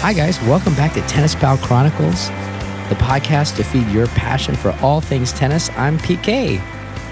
[0.00, 0.40] Hi, guys.
[0.42, 2.28] Welcome back to Tennis Pal Chronicles,
[2.88, 5.70] the podcast to feed your passion for all things tennis.
[5.76, 6.60] I'm PK,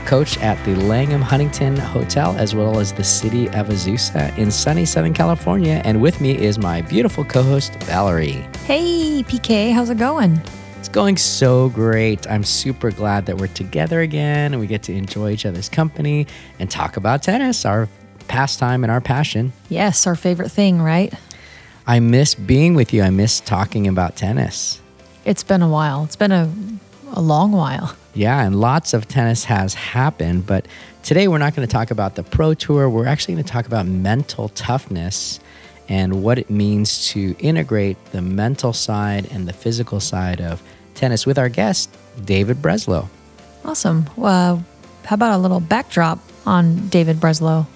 [0.07, 4.85] coach at the Langham Huntington Hotel, as well as the city of Azusa in sunny
[4.85, 5.83] Southern California.
[5.85, 8.45] And with me is my beautiful co host, Valerie.
[8.65, 10.43] Hey, PK, how's it going?
[10.85, 12.31] It's going so great.
[12.31, 16.27] I'm super glad that we're together again and we get to enjoy each other's company
[16.59, 17.89] and talk about tennis, our
[18.29, 19.55] pastime and our passion.
[19.71, 21.15] Yes, our favorite thing, right?
[21.87, 23.03] I miss being with you.
[23.03, 24.79] I miss talking about tennis.
[25.25, 26.05] It's been a while.
[26.05, 26.53] It's been a,
[27.15, 27.97] a long while.
[28.13, 30.47] Yeah, and lots of tennis has happened.
[30.47, 30.69] But
[31.03, 32.91] today we're not going to talk about the Pro Tour.
[32.91, 35.41] We're actually going to talk about mental toughness
[35.89, 40.63] and what it means to integrate the mental side and the physical side of
[40.95, 41.95] tennis with our guest,
[42.25, 43.09] David Breslow.
[43.65, 44.09] Awesome.
[44.17, 44.65] Well,
[45.05, 47.67] how about a little backdrop on David Breslow?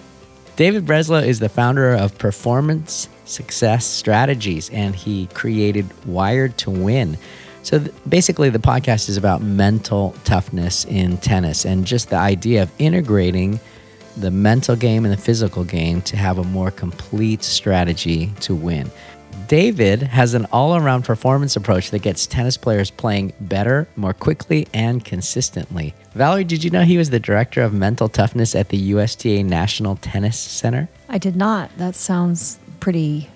[0.57, 7.17] David Breslow is the founder of Performance Success Strategies, and he created Wired to Win.
[7.63, 12.63] So th- basically, the podcast is about mental toughness in tennis and just the idea
[12.63, 13.61] of integrating
[14.21, 18.91] the mental game and the physical game to have a more complete strategy to win.
[19.47, 24.67] David has an all around performance approach that gets tennis players playing better, more quickly,
[24.75, 25.95] and consistently.
[26.15, 29.97] Valerie, did you know he was the director of mental toughness at the USTA National
[29.97, 30.89] Tennis Center?
[31.09, 31.71] I did not.
[31.79, 33.31] That sounds pretty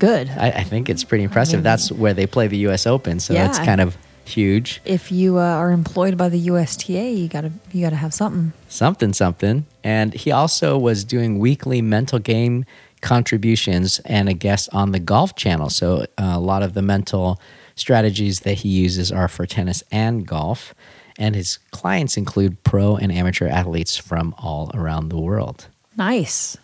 [0.00, 0.28] good.
[0.30, 1.54] I, I think it's pretty impressive.
[1.54, 3.44] I mean- that's where they play the US Open, so Yeah.
[3.44, 3.96] that's kind of
[4.28, 4.80] huge.
[4.84, 8.52] If you uh, are employed by the USTA, you gotta you gotta have something.
[8.68, 12.64] something something and he also was doing weekly mental game
[13.00, 17.38] contributions and a guest on the golf channel so uh, a lot of the mental
[17.76, 20.74] strategies that he uses are for tennis and golf
[21.18, 26.56] and his clients include pro and amateur athletes from all around the world Nice.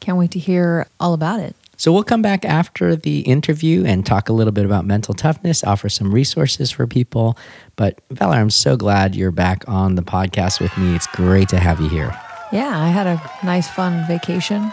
[0.00, 1.56] Can't wait to hear all about it.
[1.78, 5.64] So we'll come back after the interview and talk a little bit about mental toughness
[5.64, 7.38] offer some resources for people
[7.76, 11.58] but Valerie, i'm so glad you're back on the podcast with me it's great to
[11.58, 12.14] have you here
[12.52, 14.72] Yeah, I had a nice, fun vacation.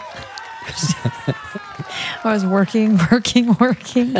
[2.24, 4.16] I was working, working, working.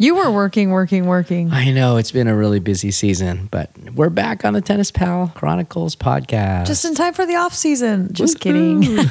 [0.00, 1.50] you were working, working, working.
[1.52, 5.30] I know it's been a really busy season, but we're back on the Tennis Pal
[5.34, 6.66] Chronicles podcast.
[6.66, 8.08] Just in time for the off season.
[8.12, 8.82] Just kidding.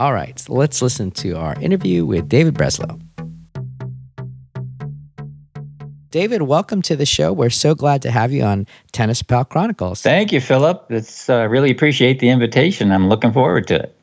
[0.00, 2.98] All right, so let's listen to our interview with David Breslow.
[6.10, 7.34] David, welcome to the show.
[7.34, 10.00] We're so glad to have you on Tennis Pal Chronicles.
[10.00, 10.86] Thank you, Philip.
[10.88, 12.92] It's uh, really appreciate the invitation.
[12.92, 13.96] I'm looking forward to it.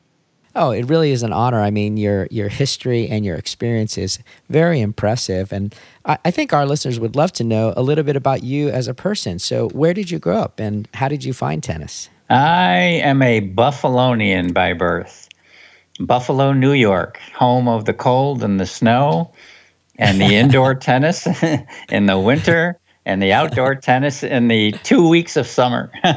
[0.54, 1.60] Oh, it really is an honor.
[1.60, 6.52] I mean, your your history and your experience is very impressive, and I, I think
[6.52, 9.40] our listeners would love to know a little bit about you as a person.
[9.40, 12.08] So, where did you grow up, and how did you find tennis?
[12.30, 15.27] I am a Buffalonian by birth.
[16.00, 19.32] Buffalo, New York, home of the cold and the snow
[19.98, 21.26] and the indoor tennis
[21.88, 22.78] in the winter
[23.08, 25.90] and the outdoor tennis in the two weeks of summer.
[26.04, 26.12] no,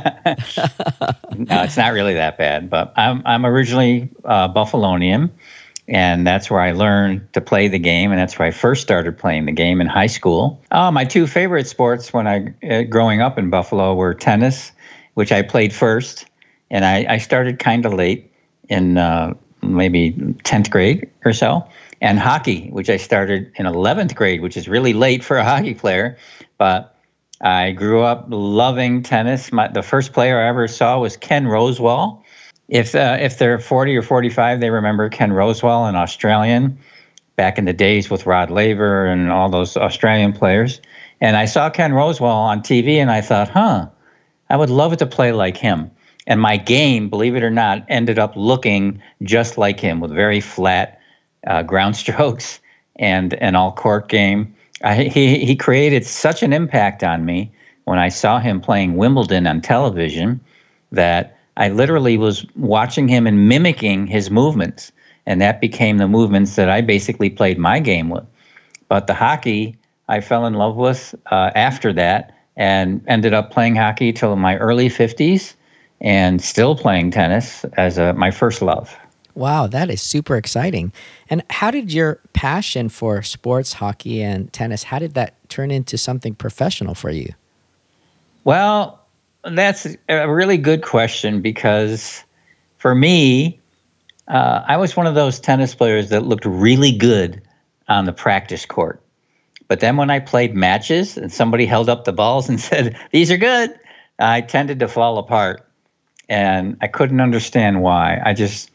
[1.64, 5.32] it's not really that bad, but I'm, I'm originally uh, Buffalonian,
[5.88, 9.18] and that's where I learned to play the game, and that's where I first started
[9.18, 10.62] playing the game in high school.
[10.70, 14.74] Uh, my two favorite sports when I uh, growing up in Buffalo were tennis,
[15.14, 16.26] which I played first,
[16.70, 18.34] and I, I started kind of late
[18.68, 20.12] in uh, maybe
[20.44, 21.66] 10th grade or so,
[22.02, 25.74] and hockey, which I started in 11th grade, which is really late for a hockey
[25.74, 26.18] player,
[26.58, 26.96] but
[27.42, 29.52] I grew up loving tennis.
[29.52, 32.24] My, the first player I ever saw was Ken Rosewall.
[32.70, 36.78] If uh, if they're 40 or 45, they remember Ken Rosewall, an Australian,
[37.36, 40.80] back in the days with Rod Laver and all those Australian players.
[41.20, 43.88] And I saw Ken Rosewall on TV, and I thought, huh,
[44.50, 45.92] I would love to play like him.
[46.28, 50.40] And my game, believe it or not, ended up looking just like him with very
[50.40, 51.00] flat
[51.48, 52.60] uh, ground strokes
[52.98, 54.56] and an all court game.
[54.84, 57.52] I, he, he created such an impact on me
[57.86, 60.40] when I saw him playing Wimbledon on television
[60.92, 64.92] that I literally was watching him and mimicking his movements.
[65.26, 68.26] And that became the movements that I basically played my game with.
[68.88, 69.78] But the hockey,
[70.08, 74.58] I fell in love with uh, after that and ended up playing hockey till my
[74.58, 75.54] early 50s
[76.02, 78.96] and still playing tennis as a, my first love.
[79.36, 80.92] Wow, that is super exciting.
[81.30, 85.98] And how did your passion for sports, hockey, and tennis, how did that turn into
[85.98, 87.34] something professional for you?
[88.44, 89.00] Well,
[89.44, 92.24] that's a really good question because
[92.78, 93.60] for me,
[94.28, 97.42] uh, I was one of those tennis players that looked really good
[97.88, 99.02] on the practice court.
[99.68, 103.32] But then when I played matches and somebody held up the balls and said, These
[103.32, 103.80] are good,
[104.20, 105.68] I tended to fall apart,
[106.32, 108.22] and I couldn't understand why.
[108.26, 108.72] I just,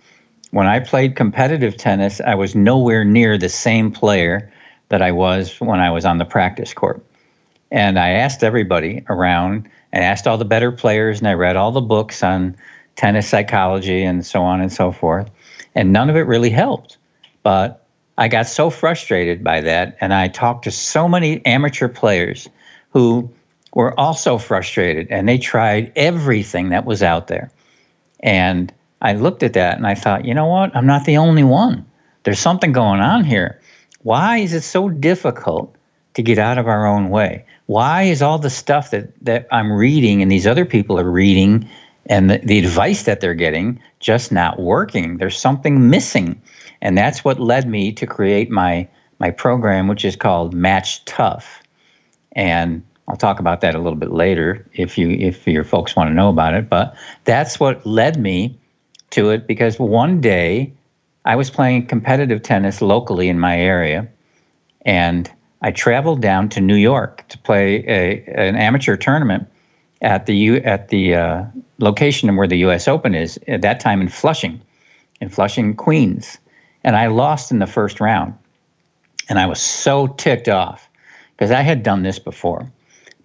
[0.50, 4.52] when I played competitive tennis, I was nowhere near the same player
[4.90, 7.02] that I was when I was on the practice court.
[7.70, 11.72] And I asked everybody around, and asked all the better players, and I read all
[11.72, 12.54] the books on
[12.94, 15.30] tennis psychology and so on and so forth.
[15.74, 16.98] And none of it really helped.
[17.42, 17.86] But
[18.18, 22.50] I got so frustrated by that, and I talked to so many amateur players
[22.90, 23.30] who
[23.76, 27.50] were also frustrated, and they tried everything that was out there.
[28.20, 30.74] And I looked at that and I thought, you know what?
[30.74, 31.84] I'm not the only one.
[32.22, 33.60] There's something going on here.
[34.02, 35.76] Why is it so difficult
[36.14, 37.44] to get out of our own way?
[37.66, 41.68] Why is all the stuff that, that I'm reading and these other people are reading
[42.06, 45.18] and the, the advice that they're getting just not working?
[45.18, 46.40] There's something missing.
[46.80, 48.88] And that's what led me to create my
[49.18, 51.62] my program, which is called Match Tough.
[52.32, 56.10] And I'll talk about that a little bit later if you if your folks want
[56.10, 56.68] to know about it.
[56.68, 58.58] But that's what led me
[59.10, 60.72] to it because one day
[61.24, 64.08] I was playing competitive tennis locally in my area,
[64.84, 65.30] and
[65.62, 69.48] I traveled down to New York to play a, an amateur tournament
[70.02, 71.44] at the U, at the uh,
[71.78, 72.88] location where the U.S.
[72.88, 74.60] Open is at that time in Flushing,
[75.20, 76.38] in Flushing, Queens
[76.86, 78.32] and I lost in the first round.
[79.28, 80.88] And I was so ticked off
[81.36, 82.70] because I had done this before.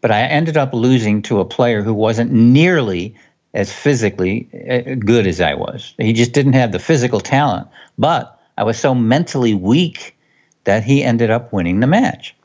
[0.02, 3.16] But I ended up losing to a player who wasn't nearly
[3.54, 5.94] as physically uh, good as I was.
[5.98, 7.68] He just didn't have the physical talent.
[7.98, 10.18] But I was so mentally weak
[10.64, 12.36] that he ended up winning the match.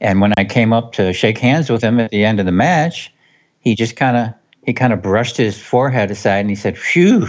[0.00, 2.52] And when I came up to shake hands with him at the end of the
[2.52, 3.12] match,
[3.60, 4.34] he just kind of
[4.64, 7.28] he kind of brushed his forehead aside and he said, "Phew,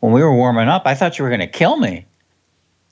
[0.00, 2.06] when we were warming up, I thought you were going to kill me."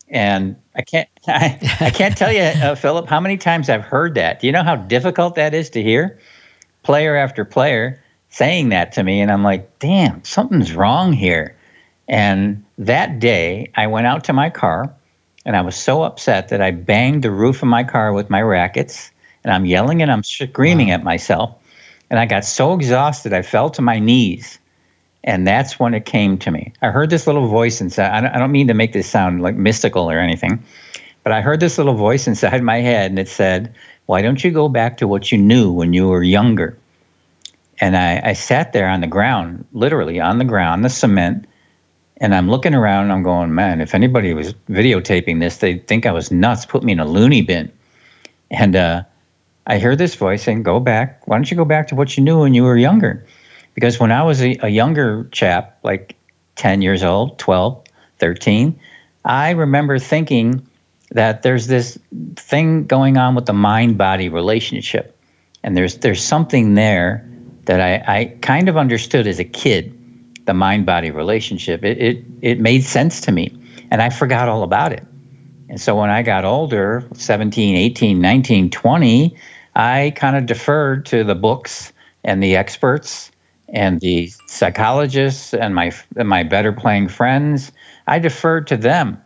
[0.08, 4.14] And I can't, I, I can't tell you, uh, Philip, how many times I've heard
[4.14, 4.40] that.
[4.40, 6.18] Do you know how difficult that is to hear?
[6.82, 11.56] Player after player saying that to me, and I'm like, damn, something's wrong here.
[12.08, 14.92] And that day, I went out to my car,
[15.46, 18.42] and I was so upset that I banged the roof of my car with my
[18.42, 19.12] rackets,
[19.44, 20.94] and I'm yelling and I'm screaming wow.
[20.94, 21.54] at myself.
[22.10, 24.58] And I got so exhausted, I fell to my knees
[25.24, 26.72] and that's when it came to me.
[26.82, 28.24] I heard this little voice inside.
[28.24, 30.62] I don't mean to make this sound like mystical or anything,
[31.22, 33.74] but I heard this little voice inside my head and it said,
[34.06, 36.76] Why don't you go back to what you knew when you were younger?
[37.80, 41.46] And I, I sat there on the ground, literally on the ground, the cement,
[42.18, 46.12] and I'm looking around I'm going, Man, if anybody was videotaping this, they'd think I
[46.12, 47.72] was nuts, put me in a loony bin.
[48.50, 49.04] And uh,
[49.66, 51.26] I heard this voice saying, Go back.
[51.26, 53.24] Why don't you go back to what you knew when you were younger?
[53.74, 56.16] Because when I was a, a younger chap, like
[56.56, 57.84] 10 years old, 12,
[58.18, 58.78] 13,
[59.24, 60.66] I remember thinking
[61.10, 61.98] that there's this
[62.36, 65.16] thing going on with the mind body relationship.
[65.62, 67.28] And there's, there's something there
[67.64, 69.98] that I, I kind of understood as a kid
[70.46, 71.84] the mind body relationship.
[71.84, 73.56] It, it, it made sense to me.
[73.90, 75.04] And I forgot all about it.
[75.68, 79.36] And so when I got older, 17, 18, 19, 20,
[79.74, 81.92] I kind of deferred to the books
[82.22, 83.30] and the experts
[83.74, 87.72] and the psychologists and my and my better playing friends,
[88.06, 89.20] I deferred to them,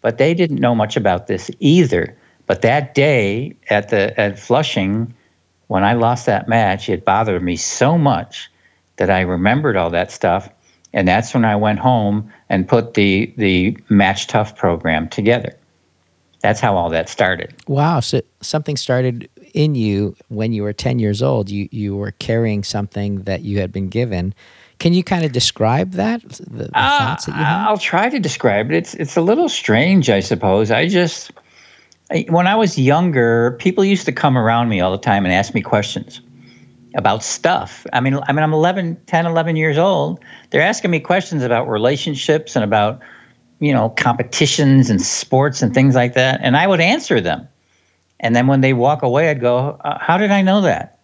[0.00, 2.16] but they didn't know much about this either.
[2.46, 5.12] But that day at the at Flushing,
[5.66, 8.50] when I lost that match, it bothered me so much
[8.96, 10.48] that I remembered all that stuff,
[10.92, 15.56] and that's when I went home and put the the Match Tough program together.
[16.42, 17.54] That's how all that started.
[17.66, 18.00] Wow!
[18.00, 22.62] So something started in you when you were 10 years old you you were carrying
[22.62, 24.34] something that you had been given.
[24.78, 27.66] Can you kind of describe that the, the uh, thoughts that you had?
[27.66, 28.76] I'll try to describe it.
[28.76, 30.70] It's it's a little strange I suppose.
[30.70, 31.32] I just
[32.10, 35.34] I, when I was younger people used to come around me all the time and
[35.34, 36.20] ask me questions
[36.94, 37.86] about stuff.
[37.92, 40.20] I mean I mean I'm 11 10 11 years old.
[40.50, 43.00] They're asking me questions about relationships and about
[43.60, 47.46] you know competitions and sports and things like that and I would answer them
[48.20, 50.98] and then when they walk away, I'd go, uh, How did I know that?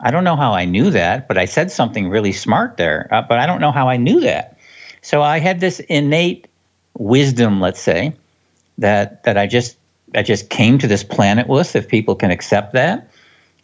[0.00, 3.22] I don't know how I knew that, but I said something really smart there, uh,
[3.22, 4.56] but I don't know how I knew that.
[5.02, 6.46] So I had this innate
[6.98, 8.14] wisdom, let's say,
[8.78, 9.76] that that I just
[10.14, 13.08] I just came to this planet with, if people can accept that.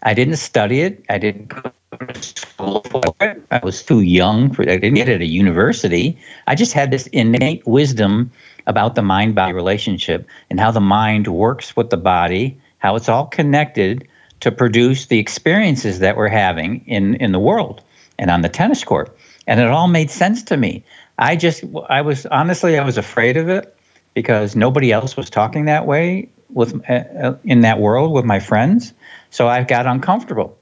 [0.03, 1.05] I didn't study it.
[1.09, 3.43] I didn't go to school for it.
[3.51, 6.19] I was too young for I didn't get it at a university.
[6.47, 8.31] I just had this innate wisdom
[8.67, 13.09] about the mind body relationship and how the mind works with the body how it's
[13.09, 14.09] all connected
[14.41, 17.83] to produce the experiences that we're having in, in the world
[18.19, 19.17] and on the tennis court.
[19.47, 20.85] And it all made sense to me.
[21.19, 23.75] I just, I was honestly, I was afraid of it
[24.15, 28.93] because nobody else was talking that way with uh, in that world with my friends.
[29.31, 30.57] So I got uncomfortable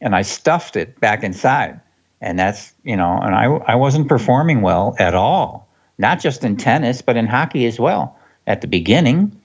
[0.00, 1.80] and I stuffed it back inside.
[2.20, 6.56] And that's, you know, and I, I wasn't performing well at all, not just in
[6.56, 9.40] tennis, but in hockey as well at the beginning.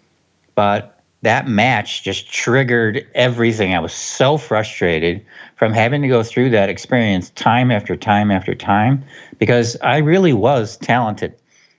[0.55, 0.94] But
[1.25, 3.73] that match just triggered everything.
[3.73, 8.53] I was so frustrated from having to go through that experience time after time after
[8.53, 9.03] time
[9.39, 11.33] because I really was talented.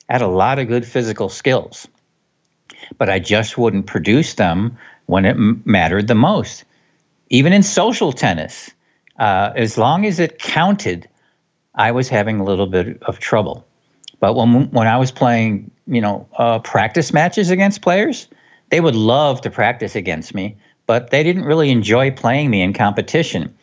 [0.09, 1.87] I had a lot of good physical skills,
[2.99, 4.76] but I just wouldn't produce them
[5.07, 6.65] when it m- mattered the most.
[7.31, 8.73] Even in social tennis,
[9.21, 11.09] uh, as long as it counted,
[11.76, 13.65] I was having a little bit of trouble.
[14.19, 18.26] But when when I was playing, you know, uh, practice matches against players,
[18.70, 20.56] they would love to practice against me,
[20.87, 23.54] but they didn't really enjoy playing me in competition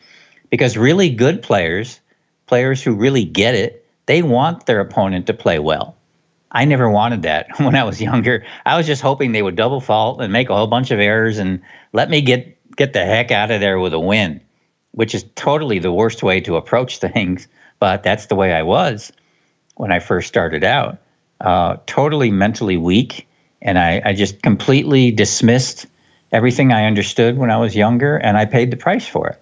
[0.50, 2.00] because really good players,
[2.46, 5.96] players who really get it, they want their opponent to play well.
[6.52, 8.44] I never wanted that when I was younger.
[8.64, 11.38] I was just hoping they would double fault and make a whole bunch of errors
[11.38, 11.60] and
[11.92, 14.40] let me get get the heck out of there with a win,
[14.92, 17.46] which is totally the worst way to approach things.
[17.78, 19.12] But that's the way I was
[19.76, 20.98] when I first started out.
[21.40, 23.26] Uh, totally mentally weak,
[23.64, 25.86] and I, I just completely dismissed
[26.30, 29.40] everything I understood when I was younger, and I paid the price for it.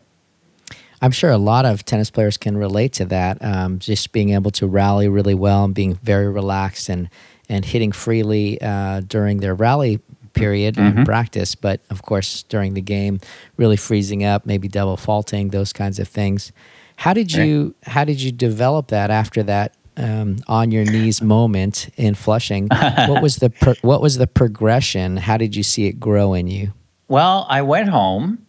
[1.02, 3.44] I'm sure a lot of tennis players can relate to that.
[3.44, 7.10] Um, just being able to rally really well and being very relaxed and
[7.48, 10.00] and hitting freely uh, during their rally
[10.32, 11.00] period mm-hmm.
[11.00, 13.20] in practice, but of course during the game,
[13.56, 16.52] really freezing up, maybe double faulting, those kinds of things.
[16.96, 21.88] How did you how did you develop that after that um, on your knees moment
[21.96, 22.68] in Flushing?
[22.68, 25.16] what was the what was the progression?
[25.16, 26.72] How did you see it grow in you?
[27.08, 28.46] Well, I went home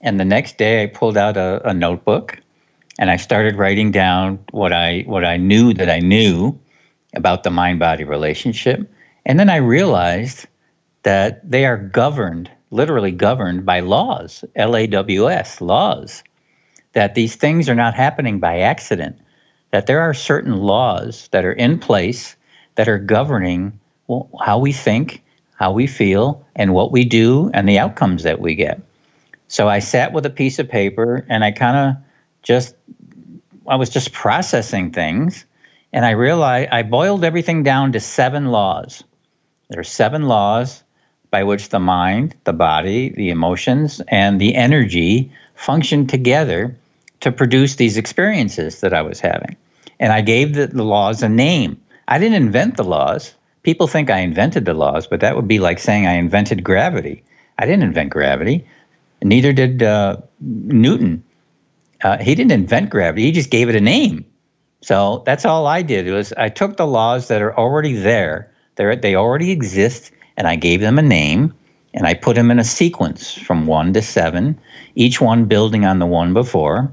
[0.00, 2.38] and the next day, I pulled out a, a notebook
[2.98, 6.58] and I started writing down what I what I knew that I knew
[7.14, 8.90] about the mind body relationship.
[9.24, 10.46] And then I realized
[11.02, 16.22] that they are governed, literally governed by laws, L A W S, laws.
[16.92, 19.18] That these things are not happening by accident,
[19.76, 22.34] that there are certain laws that are in place
[22.76, 25.22] that are governing well, how we think,
[25.54, 28.80] how we feel, and what we do, and the outcomes that we get.
[29.48, 32.02] So I sat with a piece of paper and I kind of
[32.42, 32.74] just,
[33.68, 35.44] I was just processing things.
[35.92, 39.04] And I realized I boiled everything down to seven laws.
[39.68, 40.82] There are seven laws
[41.30, 46.74] by which the mind, the body, the emotions, and the energy function together
[47.20, 49.58] to produce these experiences that I was having.
[49.98, 51.80] And I gave the, the laws a name.
[52.08, 53.34] I didn't invent the laws.
[53.62, 57.24] People think I invented the laws, but that would be like saying I invented gravity.
[57.58, 58.66] I didn't invent gravity.
[59.22, 61.24] Neither did uh, Newton.
[62.02, 63.22] Uh, he didn't invent gravity.
[63.22, 64.24] He just gave it a name.
[64.82, 68.52] So that's all I did was I took the laws that are already there.
[68.76, 71.54] They they already exist, and I gave them a name,
[71.94, 74.58] and I put them in a sequence from one to seven,
[74.94, 76.92] each one building on the one before,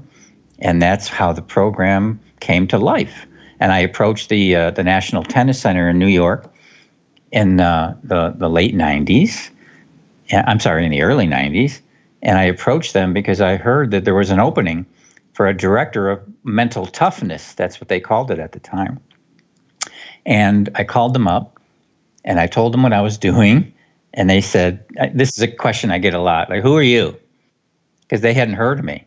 [0.58, 3.26] and that's how the program came to life.
[3.60, 6.52] And I approached the uh, the National Tennis Center in New York
[7.32, 9.50] in uh, the the late '90s.
[10.32, 11.80] I'm sorry, in the early '90s,
[12.22, 14.86] and I approached them because I heard that there was an opening
[15.34, 17.54] for a director of mental toughness.
[17.54, 19.00] That's what they called it at the time.
[20.24, 21.60] And I called them up
[22.24, 23.72] and I told them what I was doing.
[24.14, 26.48] And they said, This is a question I get a lot.
[26.48, 27.16] Like, who are you?
[28.02, 29.04] Because they hadn't heard of me.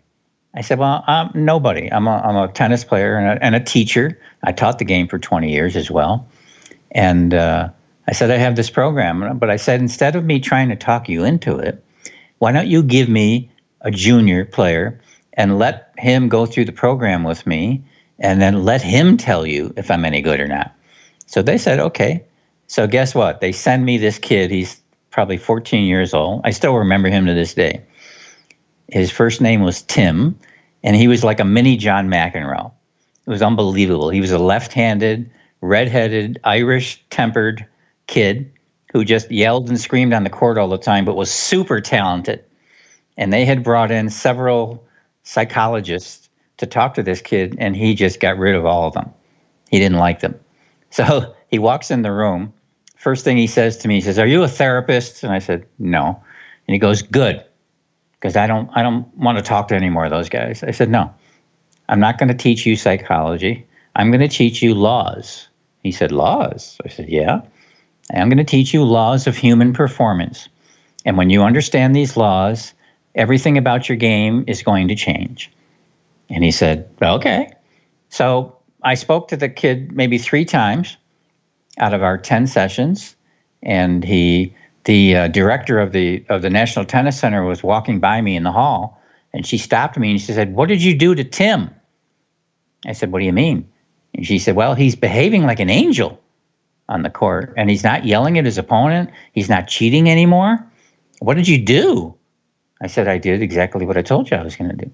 [0.53, 1.91] I said, Well, I'm nobody.
[1.91, 4.19] I'm a, I'm a tennis player and a, and a teacher.
[4.43, 6.27] I taught the game for 20 years as well.
[6.91, 7.69] And uh,
[8.07, 9.37] I said, I have this program.
[9.37, 11.83] But I said, instead of me trying to talk you into it,
[12.39, 13.51] why don't you give me
[13.81, 14.99] a junior player
[15.33, 17.83] and let him go through the program with me
[18.19, 20.73] and then let him tell you if I'm any good or not.
[21.27, 22.23] So they said, okay.
[22.67, 23.41] So guess what?
[23.41, 24.49] They send me this kid.
[24.51, 26.41] He's probably 14 years old.
[26.43, 27.83] I still remember him to this day.
[28.89, 30.37] His first name was Tim,
[30.83, 32.71] and he was like a mini John McEnroe.
[33.25, 34.09] It was unbelievable.
[34.09, 35.29] He was a left handed,
[35.61, 37.65] red-headed, Irish tempered
[38.07, 38.51] kid
[38.93, 42.43] who just yelled and screamed on the court all the time, but was super talented.
[43.17, 44.85] And they had brought in several
[45.23, 49.11] psychologists to talk to this kid, and he just got rid of all of them.
[49.69, 50.39] He didn't like them.
[50.89, 52.53] So he walks in the room.
[52.95, 55.21] First thing he says to me, he says, Are you a therapist?
[55.21, 56.23] And I said, No.
[56.65, 57.43] And he goes, Good.
[58.19, 60.63] Because I don't I don't want to talk to any more of those guys.
[60.63, 61.13] I said, No.
[61.89, 63.65] I'm not going to teach you psychology.
[63.95, 65.47] I'm going to teach you laws.
[65.83, 66.77] He said, Laws?
[66.83, 67.41] I said, Yeah.
[68.13, 70.49] I'm going to teach you laws of human performance.
[71.05, 72.73] And when you understand these laws,
[73.15, 75.51] everything about your game is going to change.
[76.29, 77.51] And he said, Okay.
[78.09, 80.97] So I spoke to the kid maybe three times
[81.77, 83.15] out of our 10 sessions.
[83.63, 84.53] And he,
[84.87, 88.43] the uh, director of the, of the National Tennis Center was walking by me in
[88.43, 89.01] the hall.
[89.33, 91.69] And she stopped me and she said, What did you do to Tim?
[92.85, 93.69] I said, What do you mean?
[94.13, 96.21] And she said, Well, he's behaving like an angel
[96.87, 99.11] on the court and he's not yelling at his opponent.
[99.33, 100.65] He's not cheating anymore.
[101.19, 102.15] What did you do?
[102.81, 104.91] I said, I did exactly what I told you I was going to do.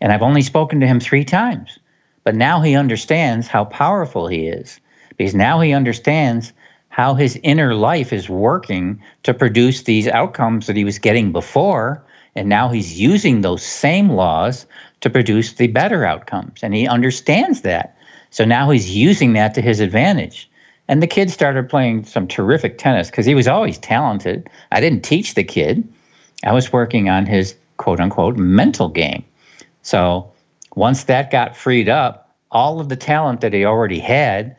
[0.00, 1.78] And I've only spoken to him three times.
[2.24, 4.80] But now he understands how powerful he is
[5.16, 6.52] because now he understands
[6.88, 12.02] how his inner life is working to produce these outcomes that he was getting before.
[12.34, 14.66] And now he's using those same laws
[15.00, 16.60] to produce the better outcomes.
[16.62, 17.96] And he understands that.
[18.30, 20.50] So now he's using that to his advantage.
[20.88, 24.48] And the kid started playing some terrific tennis because he was always talented.
[24.72, 25.86] I didn't teach the kid,
[26.44, 29.24] I was working on his quote unquote mental game.
[29.82, 30.30] So
[30.76, 34.56] once that got freed up, all of the talent that he already had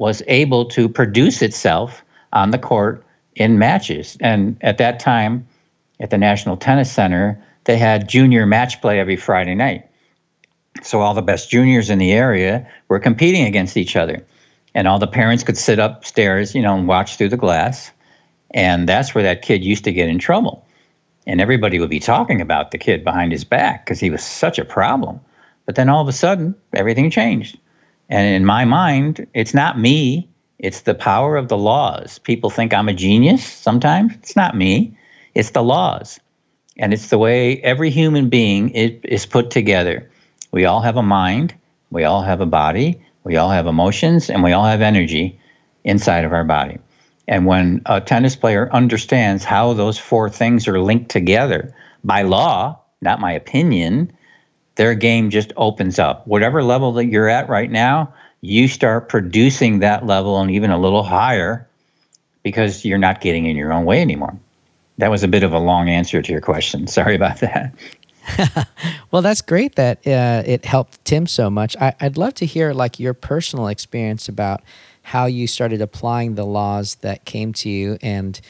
[0.00, 2.02] was able to produce itself
[2.32, 3.04] on the court
[3.34, 4.16] in matches.
[4.22, 5.46] And at that time,
[6.00, 9.86] at the National Tennis Center, they had junior match play every Friday night.
[10.82, 14.24] So all the best juniors in the area were competing against each other.
[14.74, 17.92] And all the parents could sit upstairs, you know, and watch through the glass.
[18.52, 20.66] And that's where that kid used to get in trouble.
[21.26, 24.58] And everybody would be talking about the kid behind his back because he was such
[24.58, 25.20] a problem.
[25.66, 27.58] But then all of a sudden, everything changed.
[28.10, 32.18] And in my mind, it's not me, it's the power of the laws.
[32.18, 34.14] People think I'm a genius sometimes.
[34.16, 34.96] It's not me,
[35.34, 36.20] it's the laws.
[36.76, 40.10] And it's the way every human being is put together.
[40.50, 41.54] We all have a mind,
[41.90, 45.38] we all have a body, we all have emotions, and we all have energy
[45.84, 46.78] inside of our body.
[47.28, 52.80] And when a tennis player understands how those four things are linked together by law,
[53.00, 54.12] not my opinion,
[54.80, 56.26] their game just opens up.
[56.26, 60.78] Whatever level that you're at right now, you start producing that level and even a
[60.78, 61.68] little higher
[62.42, 64.34] because you're not getting in your own way anymore.
[64.96, 66.86] That was a bit of a long answer to your question.
[66.98, 67.74] Sorry about that.
[69.10, 71.76] well, that's great that uh, it helped Tim so much.
[71.76, 74.62] I, would love to hear like your personal experience about
[75.02, 78.40] how you started applying the laws that came to you and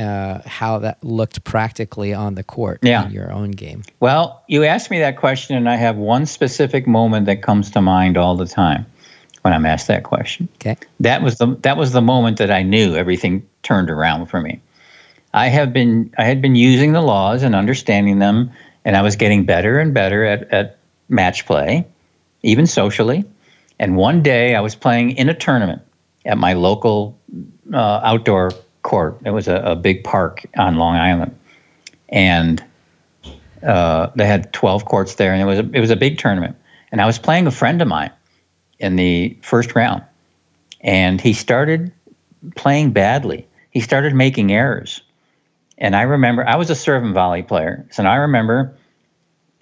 [0.00, 3.06] uh, how that looked practically on the court yeah.
[3.06, 3.82] in your own game.
[4.00, 7.80] Well, you asked me that question, and I have one specific moment that comes to
[7.80, 8.86] mind all the time
[9.42, 10.48] when I'm asked that question.
[10.56, 14.40] Okay, that was the that was the moment that I knew everything turned around for
[14.40, 14.60] me.
[15.32, 18.50] I have been I had been using the laws and understanding them,
[18.84, 21.86] and I was getting better and better at, at match play,
[22.42, 23.24] even socially.
[23.78, 25.82] And one day I was playing in a tournament
[26.24, 27.18] at my local
[27.72, 28.50] uh, outdoor
[28.90, 29.20] court.
[29.24, 31.38] It was a, a, big park on Long Island,
[32.08, 32.62] and
[33.62, 36.56] uh, they had 12 courts there, and it was a, it was a big tournament.
[36.90, 38.10] And I was playing a friend of mine
[38.80, 40.02] in the first round,
[40.80, 41.92] and he started
[42.56, 43.46] playing badly.
[43.70, 45.02] He started making errors,
[45.78, 48.76] and I remember I was a serve and volley player, so I remember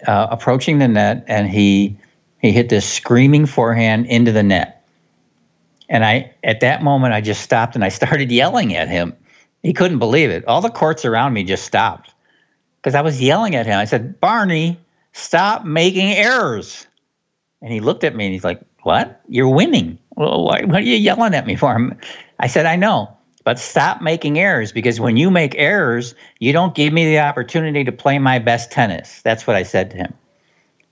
[0.07, 1.99] uh, approaching the net, and he
[2.41, 4.78] he hit this screaming forehand into the net
[5.89, 9.15] and I, at that moment, I just stopped and I started yelling at him.
[9.63, 10.45] He couldn't believe it.
[10.47, 12.13] All the courts around me just stopped
[12.77, 13.77] because I was yelling at him.
[13.77, 14.79] I said, Barney,
[15.11, 16.87] stop making errors.
[17.61, 19.19] And he looked at me and he's like, What?
[19.27, 19.99] You're winning.
[20.15, 21.97] Well, why, what are you yelling at me for?
[22.39, 26.75] I said, I know, but stop making errors because when you make errors, you don't
[26.75, 29.21] give me the opportunity to play my best tennis.
[29.23, 30.13] That's what I said to him.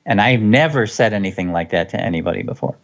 [0.05, 2.77] And I've never said anything like that to anybody before.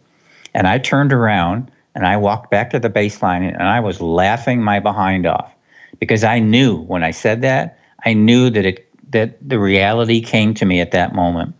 [0.54, 4.62] And I turned around and I walked back to the baseline and I was laughing
[4.62, 5.52] my behind off
[6.00, 10.54] because I knew when I said that, I knew that it that the reality came
[10.54, 11.54] to me at that moment.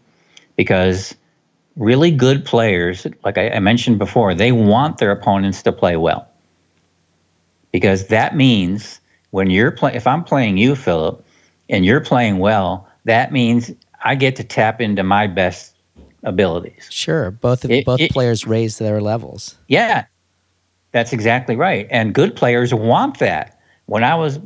[0.56, 1.14] Because
[1.76, 6.28] really good players, like I, I mentioned before, they want their opponents to play well.
[7.72, 11.24] Because that means when you're playing, if I'm playing you, Philip,
[11.68, 13.72] and you're playing well, that means
[14.04, 15.74] I get to tap into my best
[16.24, 16.88] abilities.
[16.90, 19.56] Sure, both it, both it, players raise their levels.
[19.68, 20.06] Yeah,
[20.94, 21.88] that's exactly right.
[21.90, 23.58] And good players want that.
[23.86, 24.38] When I was,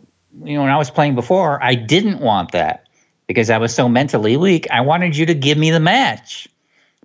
[0.43, 2.87] you know, when I was playing before, I didn't want that
[3.27, 4.67] because I was so mentally weak.
[4.71, 6.49] I wanted you to give me the match.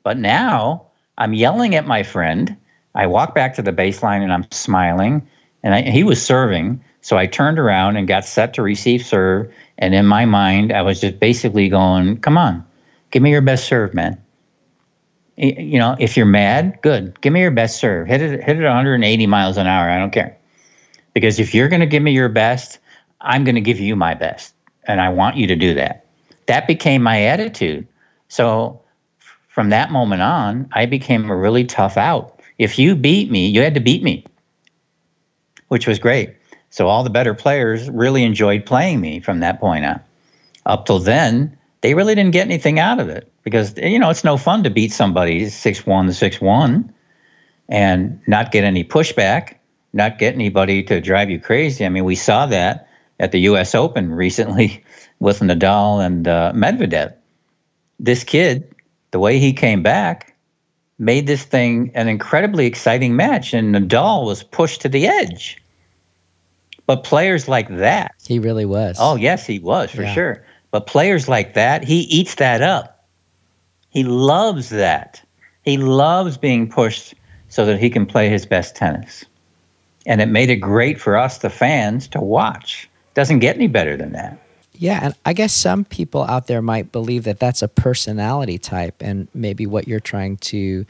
[0.01, 2.55] But now I'm yelling at my friend.
[2.95, 5.27] I walk back to the baseline and I'm smiling.
[5.61, 6.81] And I, he was serving.
[7.01, 9.53] So I turned around and got set to receive serve.
[9.77, 12.65] And in my mind, I was just basically going, come on,
[13.11, 14.22] give me your best serve, man
[15.37, 17.19] you know, if you're mad, good.
[17.21, 18.07] Give me your best serve.
[18.07, 19.89] Hit it, hit it 180 miles an hour.
[19.89, 20.37] I don't care.
[21.13, 22.79] Because if you're going to give me your best,
[23.21, 24.53] I'm going to give you my best.
[24.85, 26.05] And I want you to do that.
[26.47, 27.87] That became my attitude.
[28.27, 28.81] So
[29.47, 32.39] from that moment on, I became a really tough out.
[32.57, 34.25] If you beat me, you had to beat me,
[35.69, 36.35] which was great.
[36.69, 40.01] So all the better players really enjoyed playing me from that point on.
[40.65, 44.23] Up till then, they really didn't get anything out of it because you know it's
[44.23, 46.91] no fun to beat somebody six one to six one
[47.69, 49.55] and not get any pushback,
[49.91, 51.85] not get anybody to drive you crazy.
[51.85, 52.87] I mean, we saw that
[53.19, 53.75] at the U.S.
[53.75, 54.83] Open recently
[55.19, 57.13] with Nadal and uh, Medvedev.
[57.99, 58.73] This kid,
[59.11, 60.35] the way he came back,
[60.99, 65.61] made this thing an incredibly exciting match, and Nadal was pushed to the edge.
[66.85, 68.97] But players like that, He really was.
[68.99, 70.13] oh yes, he was for Yeah.
[70.13, 70.45] sure.
[70.73, 73.05] But players like that, he eats that up.
[73.91, 75.21] He loves that.
[75.61, 77.13] He loves being pushed
[77.47, 79.23] so that he can play his best tennis.
[80.07, 82.89] And it made it great for us, the fans, to watch.
[83.13, 84.39] Doesn't get any better than that.
[84.73, 88.95] Yeah, and I guess some people out there might believe that that's a personality type,
[88.99, 90.87] and maybe what you're trying to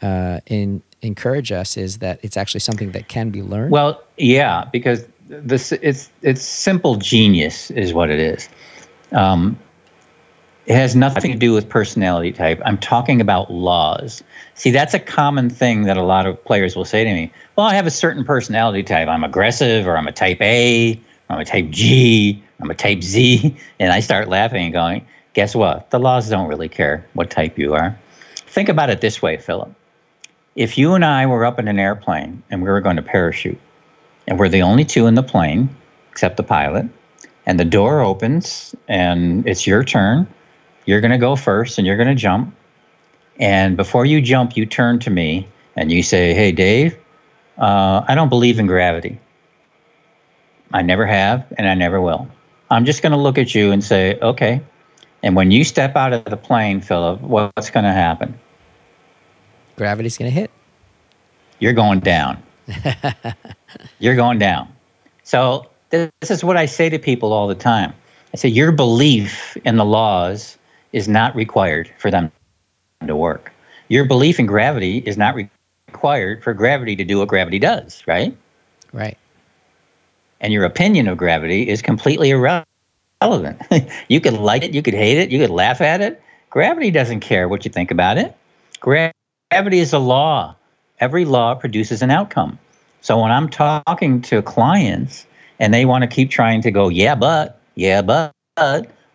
[0.00, 3.72] uh, in, encourage us is that it's actually something that can be learned.
[3.72, 8.48] Well, yeah, because this it's it's simple genius is what it is.
[9.14, 9.58] Um,
[10.66, 12.60] it has nothing to do with personality type.
[12.64, 14.22] I'm talking about laws.
[14.54, 17.30] See, that's a common thing that a lot of players will say to me.
[17.56, 19.08] Well, I have a certain personality type.
[19.08, 20.98] I'm aggressive, or I'm a type A,
[21.28, 25.54] I'm a type G, I'm a type Z, and I start laughing and going, "Guess
[25.54, 25.90] what?
[25.90, 27.98] The laws don't really care what type you are."
[28.46, 29.70] Think about it this way, Philip.
[30.56, 33.60] If you and I were up in an airplane and we were going to parachute,
[34.26, 35.68] and we're the only two in the plane
[36.10, 36.86] except the pilot
[37.46, 40.26] and the door opens and it's your turn
[40.86, 42.54] you're going to go first and you're going to jump
[43.38, 46.96] and before you jump you turn to me and you say hey dave
[47.58, 49.18] uh, i don't believe in gravity
[50.72, 52.28] i never have and i never will
[52.70, 54.60] i'm just going to look at you and say okay
[55.22, 58.38] and when you step out of the plane philip what's going to happen
[59.76, 60.50] Gravity's going to hit.
[61.58, 62.42] you're going down.
[63.98, 64.72] you're going down.
[65.24, 65.68] So
[66.20, 67.92] this is what I say to people all the time.
[68.32, 70.58] I say your belief in the laws
[70.92, 72.30] is not required for them
[73.06, 73.52] to work.
[73.88, 75.48] Your belief in gravity is not re-
[75.88, 78.36] required for gravity to do what gravity does, right?
[78.92, 79.16] Right.
[80.40, 83.62] And your opinion of gravity is completely irrelevant.
[84.08, 86.20] you could like it, you could hate it, you could laugh at it.
[86.50, 88.36] Gravity doesn't care what you think about it.
[88.80, 89.12] Gra-
[89.50, 90.56] gravity is a law.
[91.00, 92.58] Every law produces an outcome.
[93.00, 95.26] So when I'm talking to clients
[95.58, 98.32] and they want to keep trying to go, yeah, but, yeah, but,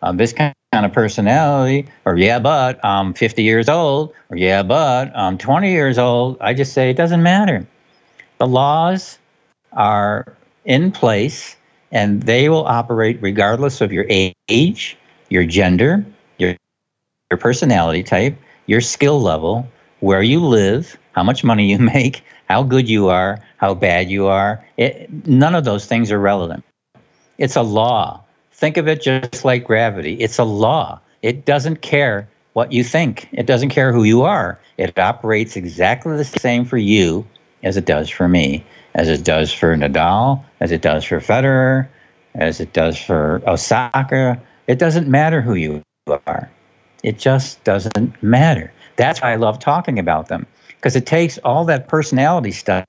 [0.02, 5.14] um, this kind of personality, or yeah, but I'm 50 years old, or yeah, but
[5.16, 7.66] I'm 20 years old, I just say it doesn't matter.
[8.38, 9.18] The laws
[9.72, 11.56] are in place
[11.92, 14.06] and they will operate regardless of your
[14.48, 14.96] age,
[15.28, 16.04] your gender,
[16.38, 16.56] your,
[17.30, 22.62] your personality type, your skill level, where you live, how much money you make, how
[22.62, 24.64] good you are, how bad you are.
[24.78, 26.64] It, none of those things are relevant.
[27.36, 28.24] It's a law.
[28.52, 30.14] Think of it just like gravity.
[30.14, 31.00] It's a law.
[31.20, 34.58] It doesn't care what you think, it doesn't care who you are.
[34.76, 37.24] It operates exactly the same for you
[37.62, 41.86] as it does for me, as it does for Nadal, as it does for Federer,
[42.34, 44.40] as it does for Osaka.
[44.66, 46.50] It doesn't matter who you are.
[47.04, 48.72] It just doesn't matter.
[48.96, 52.86] That's why I love talking about them because it takes all that personality stuff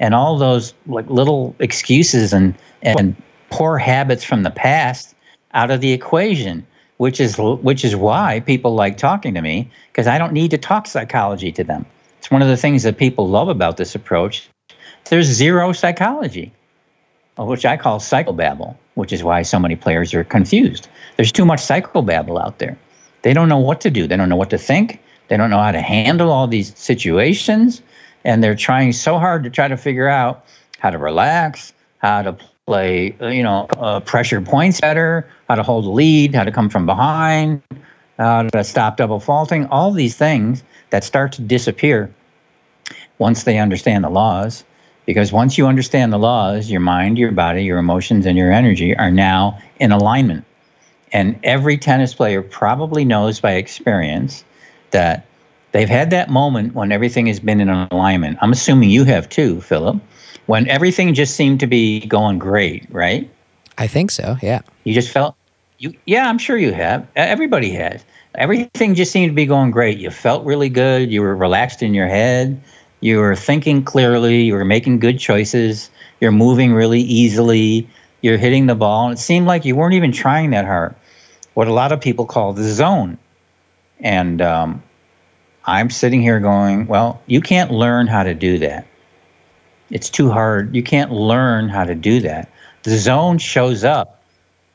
[0.00, 3.16] and all those like little excuses and and
[3.50, 5.14] poor habits from the past
[5.54, 6.66] out of the equation
[7.02, 10.56] which is which is why people like talking to me because I don't need to
[10.56, 11.84] talk psychology to them.
[12.18, 14.48] It's one of the things that people love about this approach.
[15.10, 16.52] There's zero psychology,
[17.36, 20.88] which I call psychobabble, which is why so many players are confused.
[21.16, 22.78] There's too much psychobabble out there.
[23.22, 24.06] They don't know what to do.
[24.06, 25.00] They don't know what to think.
[25.26, 27.82] They don't know how to handle all these situations.
[28.24, 30.44] And they're trying so hard to try to figure out
[30.78, 35.62] how to relax, how to play, uh, you know, uh, pressure points better, how to
[35.62, 37.62] hold a lead, how to come from behind,
[38.18, 42.12] how to stop double faulting, all these things that start to disappear
[43.18, 44.64] once they understand the laws.
[45.04, 48.96] Because once you understand the laws, your mind, your body, your emotions, and your energy
[48.96, 50.44] are now in alignment.
[51.12, 54.44] And every tennis player probably knows by experience
[54.92, 55.26] that
[55.72, 58.38] they've had that moment when everything has been in alignment.
[58.40, 60.00] I'm assuming you have too, Philip,
[60.46, 63.28] when everything just seemed to be going great, right?
[63.78, 64.36] I think so.
[64.42, 64.60] Yeah.
[64.84, 65.34] You just felt
[65.78, 67.06] you yeah, I'm sure you have.
[67.16, 68.04] Everybody has.
[68.36, 69.98] Everything just seemed to be going great.
[69.98, 71.12] You felt really good.
[71.12, 72.62] You were relaxed in your head.
[73.00, 74.42] You were thinking clearly.
[74.42, 75.90] You were making good choices.
[76.20, 77.88] You're moving really easily.
[78.22, 79.08] You're hitting the ball.
[79.08, 80.94] And it seemed like you weren't even trying that hard.
[81.54, 83.18] What a lot of people call the zone.
[84.00, 84.82] And um,
[85.64, 88.86] I'm sitting here going, well, you can't learn how to do that.
[89.90, 90.74] It's too hard.
[90.74, 92.50] You can't learn how to do that.
[92.82, 94.22] The zone shows up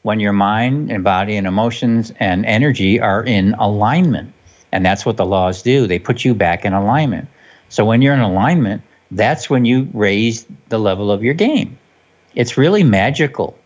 [0.03, 4.33] when your mind and body and emotions and energy are in alignment.
[4.71, 5.87] And that's what the laws do.
[5.87, 7.27] They put you back in alignment.
[7.69, 11.77] So when you're in alignment, that's when you raise the level of your game.
[12.35, 13.57] It's really magical.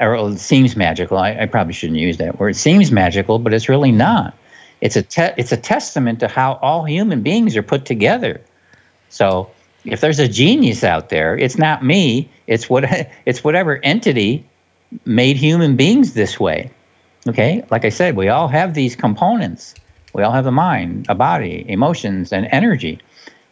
[0.00, 1.18] Or it seems magical.
[1.18, 2.50] I, I probably shouldn't use that word.
[2.50, 4.34] It seems magical, but it's really not.
[4.80, 8.40] It's a te- it's a testament to how all human beings are put together.
[9.08, 9.50] So
[9.84, 12.28] if there's a genius out there, it's not me.
[12.46, 12.84] It's what
[13.26, 14.44] it's whatever entity
[15.04, 16.70] made human beings this way.
[17.28, 19.74] Okay, like I said, we all have these components.
[20.12, 23.00] We all have a mind, a body, emotions, and energy.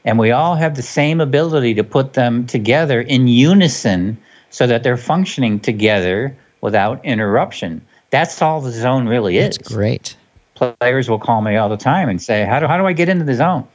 [0.05, 4.19] And we all have the same ability to put them together in unison
[4.51, 7.85] so that they're functioning together without interruption.
[8.11, 9.57] That's all the zone really is.
[9.57, 10.17] That's great.
[10.55, 13.09] Players will call me all the time and say, How do, how do I get
[13.09, 13.67] into the zone?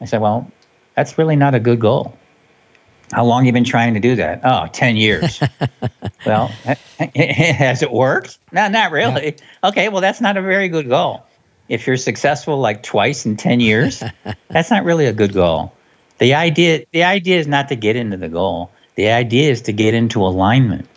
[0.00, 0.50] I said, Well,
[0.94, 2.16] that's really not a good goal.
[3.12, 4.40] How long have you been trying to do that?
[4.42, 5.40] Oh, 10 years.
[6.26, 6.48] well,
[7.14, 8.38] has it worked?
[8.50, 9.26] No, not really.
[9.26, 9.68] Yeah.
[9.68, 11.24] Okay, well, that's not a very good goal.
[11.68, 14.02] If you're successful like twice in 10 years,
[14.48, 15.72] that's not really a good goal.
[16.18, 18.70] The idea, the idea is not to get into the goal.
[18.96, 20.88] The idea is to get into alignment.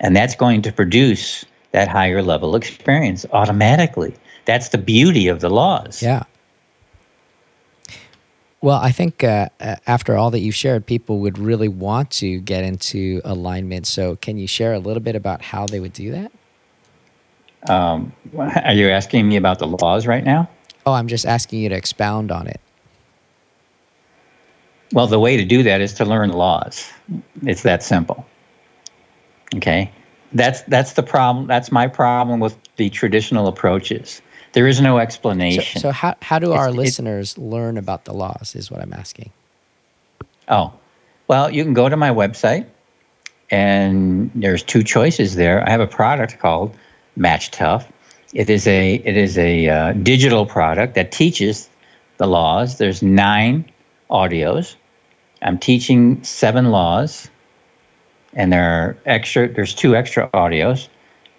[0.00, 4.14] And that's going to produce that higher level experience automatically.
[4.48, 6.02] That's the beauty of the laws.
[6.02, 6.22] Yeah.
[8.62, 12.40] Well, I think uh, uh, after all that you've shared, people would really want to
[12.40, 13.86] get into alignment.
[13.86, 16.32] So, can you share a little bit about how they would do that?
[17.70, 20.48] Um, are you asking me about the laws right now?
[20.86, 22.60] Oh, I'm just asking you to expound on it.
[24.94, 26.90] Well, the way to do that is to learn laws.
[27.42, 28.26] It's that simple.
[29.56, 29.92] Okay,
[30.32, 31.46] that's that's the problem.
[31.46, 34.22] That's my problem with the traditional approaches.
[34.58, 35.80] There is no explanation.
[35.80, 39.30] So, so how, how do our listeners learn about the laws, is what I'm asking.
[40.48, 40.72] Oh,
[41.28, 42.66] well, you can go to my website,
[43.52, 45.64] and there's two choices there.
[45.64, 46.76] I have a product called
[47.14, 47.86] Match Tough.
[48.34, 51.70] It is a it is a uh, digital product that teaches
[52.16, 52.78] the laws.
[52.78, 53.64] There's nine
[54.10, 54.74] audios.
[55.40, 57.30] I'm teaching seven laws,
[58.32, 59.46] and there are extra.
[59.46, 60.88] There's two extra audios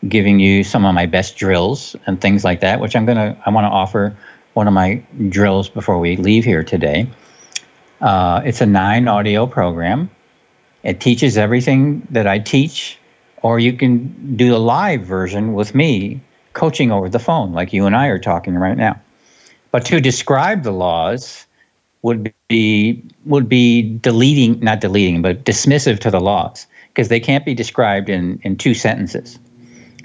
[0.08, 3.50] giving you some of my best drills and things like that, which I'm gonna I
[3.50, 4.16] want to offer
[4.54, 7.08] one of my drills before we leave here today.
[8.02, 10.10] Uh, it's a nine audio program.
[10.84, 12.98] It teaches everything that I teach,
[13.42, 16.22] or you can do the live version with me
[16.54, 19.00] coaching over the phone, like you and I are talking right now.
[19.72, 21.46] But to describe the laws
[22.02, 27.46] would be would be deleting, not deleting, but dismissive to the laws because they can't
[27.46, 29.38] be described in in two sentences.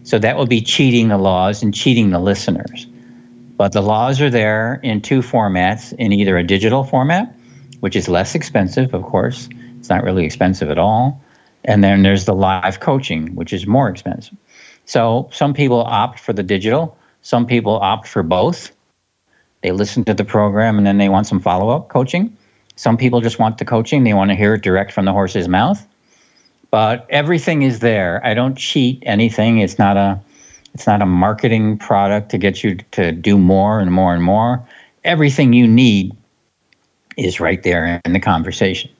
[0.04, 2.86] So that would be cheating the laws and cheating the listeners.
[3.56, 7.34] But the laws are there in two formats in either a digital format,
[7.80, 9.48] which is less expensive, of course.
[9.78, 11.22] It's not really expensive at all.
[11.64, 14.36] And then there's the live coaching, which is more expensive.
[14.84, 18.72] So some people opt for the digital, some people opt for both.
[19.62, 22.36] They listen to the program and then they want some follow up coaching.
[22.76, 25.48] Some people just want the coaching, they want to hear it direct from the horse's
[25.48, 25.86] mouth
[26.74, 28.20] but everything is there.
[28.26, 29.58] I don't cheat anything.
[29.58, 30.20] It's not a
[30.74, 34.60] it's not a marketing product to get you to do more and more and more.
[35.04, 36.16] Everything you need
[37.16, 38.90] is right there in the conversation.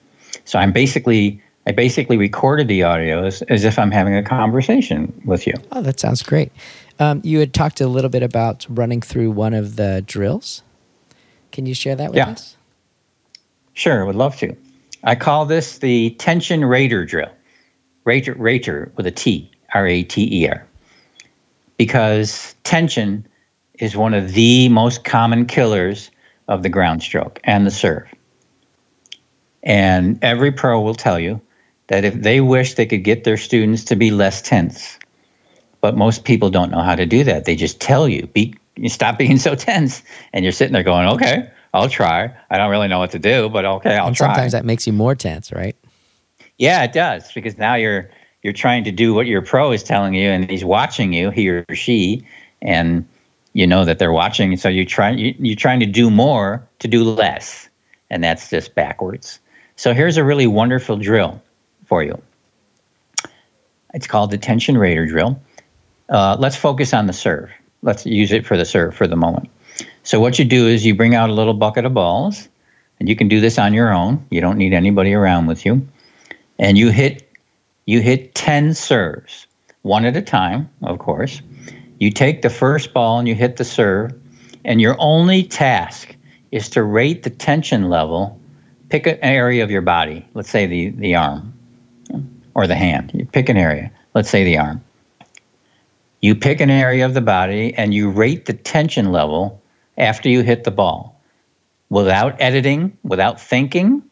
[0.45, 5.45] So I'm basically I basically recorded the audios as if I'm having a conversation with
[5.45, 5.55] you.
[5.73, 6.53] Oh, that sounds great.
[7.01, 10.63] Um, you had talked a little bit about running through one of the drills.
[11.51, 12.29] Can you share that with yeah.
[12.29, 12.57] us?
[13.73, 14.55] Sure, I would love to.
[15.03, 17.33] I call this the tension rater drill.
[18.05, 20.67] Rater, rater with a T, R A T E R.
[21.77, 23.27] Because tension
[23.79, 26.11] is one of the most common killers
[26.49, 28.07] of the ground stroke and the serve.
[29.63, 31.41] And every pro will tell you
[31.89, 34.99] that if they wish they could get their students to be less tense,
[35.81, 37.45] but most people don't know how to do that.
[37.45, 41.09] They just tell you, be you stop being so tense, and you're sitting there going,
[41.09, 42.33] "Okay, I'll try.
[42.51, 44.87] I don't really know what to do, but okay, I'll and try." Sometimes that makes
[44.87, 45.77] you more tense, right?
[46.65, 48.09] Yeah, it does because now you're
[48.43, 51.51] you're trying to do what your pro is telling you, and he's watching you, he
[51.51, 52.27] or she,
[52.63, 53.07] and
[53.53, 54.57] you know that they're watching.
[54.57, 57.69] So you try you, you're trying to do more to do less,
[58.09, 59.41] and that's just backwards.
[59.77, 61.43] So here's a really wonderful drill
[61.85, 62.19] for you.
[63.93, 65.39] It's called the tension rater drill.
[66.09, 67.51] Uh, let's focus on the serve.
[67.83, 69.51] Let's use it for the serve for the moment.
[70.03, 72.49] So what you do is you bring out a little bucket of balls,
[72.99, 74.25] and you can do this on your own.
[74.31, 75.87] You don't need anybody around with you
[76.59, 77.29] and you hit
[77.87, 79.47] you hit 10 serves
[79.83, 81.43] one at a time of course.
[81.99, 84.13] You take the first ball and you hit the serve
[84.65, 86.17] and your only task
[86.51, 88.41] is to rate the tension level.
[88.89, 91.53] Pick an area of your body let's say the, the arm
[92.55, 93.11] or the hand.
[93.15, 94.83] You pick an area let's say the arm.
[96.21, 99.61] You pick an area of the body and you rate the tension level
[99.99, 101.21] after you hit the ball.
[101.91, 104.03] Without editing, without thinking.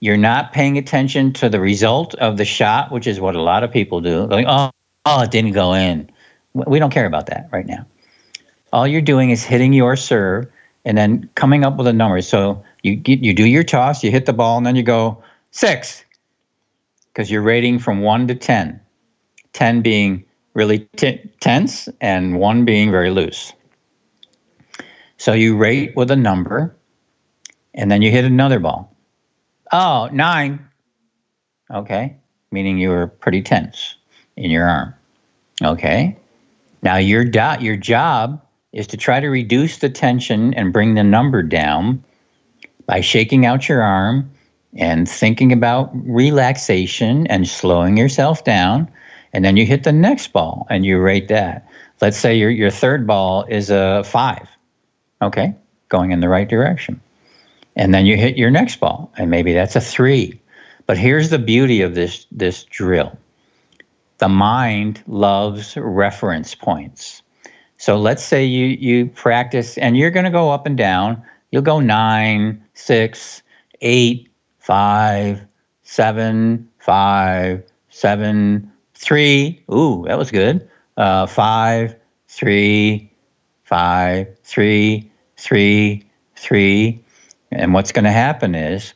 [0.00, 3.64] You're not paying attention to the result of the shot, which is what a lot
[3.64, 4.26] of people do.
[4.26, 4.70] Like, oh,
[5.04, 6.10] oh, it didn't go in.
[6.54, 7.86] We don't care about that right now.
[8.72, 10.46] All you're doing is hitting your serve
[10.84, 12.20] and then coming up with a number.
[12.22, 16.04] So you you do your toss, you hit the ball, and then you go six
[17.12, 18.80] because you're rating from one to ten.
[19.52, 23.52] Ten being really t- tense, and one being very loose.
[25.16, 26.76] So you rate with a number,
[27.74, 28.94] and then you hit another ball.
[29.72, 30.66] Oh, nine.
[31.70, 32.16] Okay,
[32.50, 33.96] meaning you were pretty tense
[34.36, 34.94] in your arm.
[35.62, 36.16] Okay.
[36.82, 38.40] Now your do- your job
[38.72, 42.02] is to try to reduce the tension and bring the number down
[42.86, 44.30] by shaking out your arm
[44.76, 48.88] and thinking about relaxation and slowing yourself down.
[49.32, 51.68] And then you hit the next ball and you rate that.
[52.00, 54.48] Let's say your, your third ball is a five.
[55.20, 55.54] Okay,
[55.88, 57.00] going in the right direction.
[57.78, 60.40] And then you hit your next ball, and maybe that's a three.
[60.86, 63.16] But here's the beauty of this, this drill
[64.18, 67.22] the mind loves reference points.
[67.76, 71.22] So let's say you you practice and you're going to go up and down.
[71.52, 73.42] You'll go nine, six,
[73.80, 75.40] eight, five,
[75.84, 79.62] seven, five, seven, three.
[79.72, 80.68] Ooh, that was good.
[80.96, 81.94] Uh, five,
[82.26, 83.12] three,
[83.62, 87.04] five, three, three, three.
[87.50, 88.94] And what's going to happen is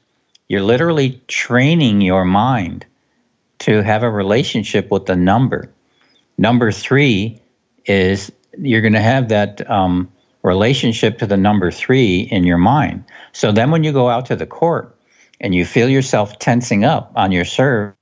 [0.48, 2.84] you're literally training your mind
[3.60, 5.72] to have a relationship with the number.
[6.36, 7.40] Number three
[7.86, 10.10] is you're going to have that um,
[10.42, 13.04] relationship to the number three in your mind.
[13.32, 14.94] So then when you go out to the court
[15.40, 17.94] and you feel yourself tensing up on your serve,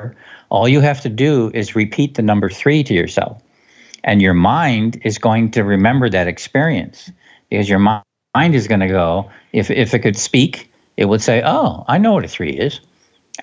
[0.48, 3.40] all you have to do is repeat the number three to yourself.
[4.02, 7.10] And your mind is going to remember that experience
[7.50, 8.02] because your mind
[8.36, 12.12] is going to go, if, if it could speak, it would say, Oh, I know
[12.12, 12.80] what a three is.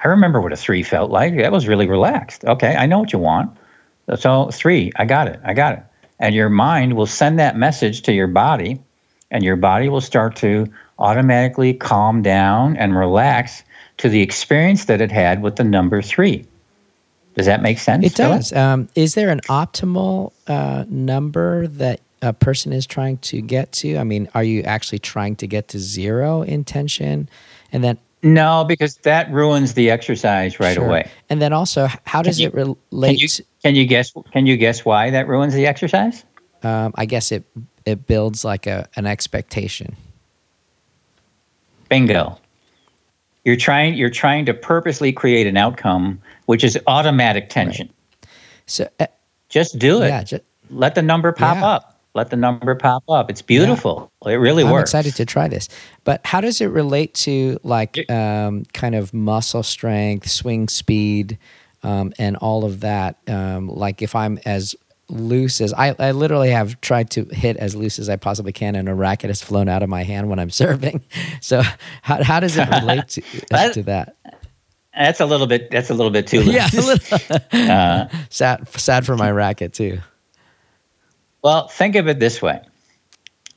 [0.03, 1.35] I remember what a three felt like.
[1.37, 2.45] That was really relaxed.
[2.45, 3.55] Okay, I know what you want.
[4.15, 5.39] So, three, I got it.
[5.43, 5.83] I got it
[6.19, 8.79] and your mind will send that message to your body
[9.31, 10.67] and your body will start to
[10.99, 13.63] automatically calm down and relax
[13.97, 16.45] to the experience that it had with the number three
[17.35, 22.33] does that make sense it does um, is there an optimal uh, number that a
[22.33, 25.79] person is trying to get to i mean are you actually trying to get to
[25.79, 27.29] zero intention
[27.71, 30.85] and then no, because that ruins the exercise right sure.
[30.85, 31.09] away.
[31.29, 32.81] And then also, how does you, it relate?
[32.91, 33.27] Can you,
[33.63, 34.13] can you, guess?
[34.31, 36.25] Can you guess why that ruins the exercise?
[36.63, 37.43] Um, I guess it
[37.85, 39.95] it builds like a an expectation.
[41.89, 42.37] Bingo.
[43.45, 47.87] You're trying you're trying to purposely create an outcome which is automatic tension.
[47.87, 48.29] Right.
[48.65, 49.07] So uh,
[49.47, 50.07] just do it.
[50.07, 51.67] Yeah, just, Let the number pop yeah.
[51.67, 53.29] up let the number pop up.
[53.29, 54.11] It's beautiful.
[54.25, 54.33] Yeah.
[54.33, 54.93] It really I'm works.
[54.93, 55.69] I'm excited to try this.
[56.03, 61.37] But how does it relate to like um, kind of muscle strength, swing speed,
[61.83, 63.17] um, and all of that?
[63.27, 64.75] Um, like if I'm as
[65.09, 68.75] loose as I, I literally have tried to hit as loose as I possibly can,
[68.75, 71.05] and a racket has flown out of my hand when I'm serving.
[71.39, 71.61] So
[72.01, 74.17] how, how does it relate to, that, to that?
[74.93, 75.69] That's a little bit.
[75.69, 76.39] That's a little bit too.
[76.41, 76.55] Loose.
[76.55, 78.67] Yeah, little, uh, sad.
[78.69, 79.99] Sad for my racket too.
[81.47, 82.59] Well, think of it this way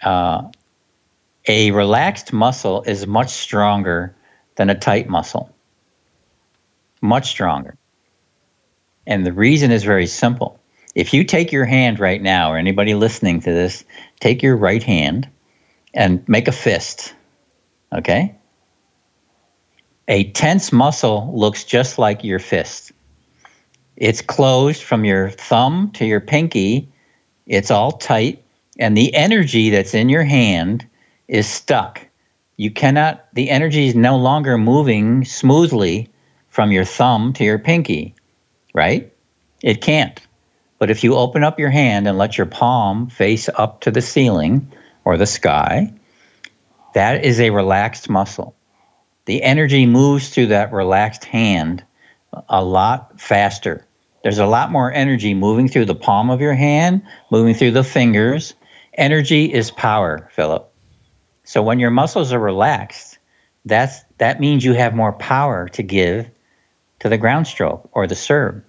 [0.00, 0.42] uh,
[1.48, 4.14] a relaxed muscle is much stronger
[4.54, 5.52] than a tight muscle.
[7.00, 7.76] Much stronger.
[9.08, 10.60] And the reason is very simple.
[10.94, 13.84] If you take your hand right now, or anybody listening to this,
[14.20, 15.28] take your right hand
[15.92, 17.12] and make a fist,
[17.92, 18.36] okay?
[20.06, 22.92] A tense muscle looks just like your fist.
[23.96, 26.88] It's closed from your thumb to your pinky
[27.46, 28.42] it's all tight,
[28.78, 30.86] and the energy that's in your hand
[31.28, 32.06] is stuck.
[32.56, 36.08] You cannot, the energy is no longer moving smoothly
[36.48, 38.14] from your thumb to your pinky,
[38.74, 39.12] right?
[39.62, 40.20] It can't.
[40.78, 44.02] But if you open up your hand and let your palm face up to the
[44.02, 44.70] ceiling
[45.04, 45.92] or the sky,
[46.94, 48.54] that is a relaxed muscle.
[49.26, 51.84] The energy moves through that relaxed hand
[52.48, 53.86] a lot faster.
[54.22, 57.84] There's a lot more energy moving through the palm of your hand, moving through the
[57.84, 58.54] fingers.
[58.94, 60.70] Energy is power, Philip.
[61.44, 63.18] So when your muscles are relaxed,
[63.64, 66.30] that's that means you have more power to give
[67.00, 68.62] to the ground stroke or the serve.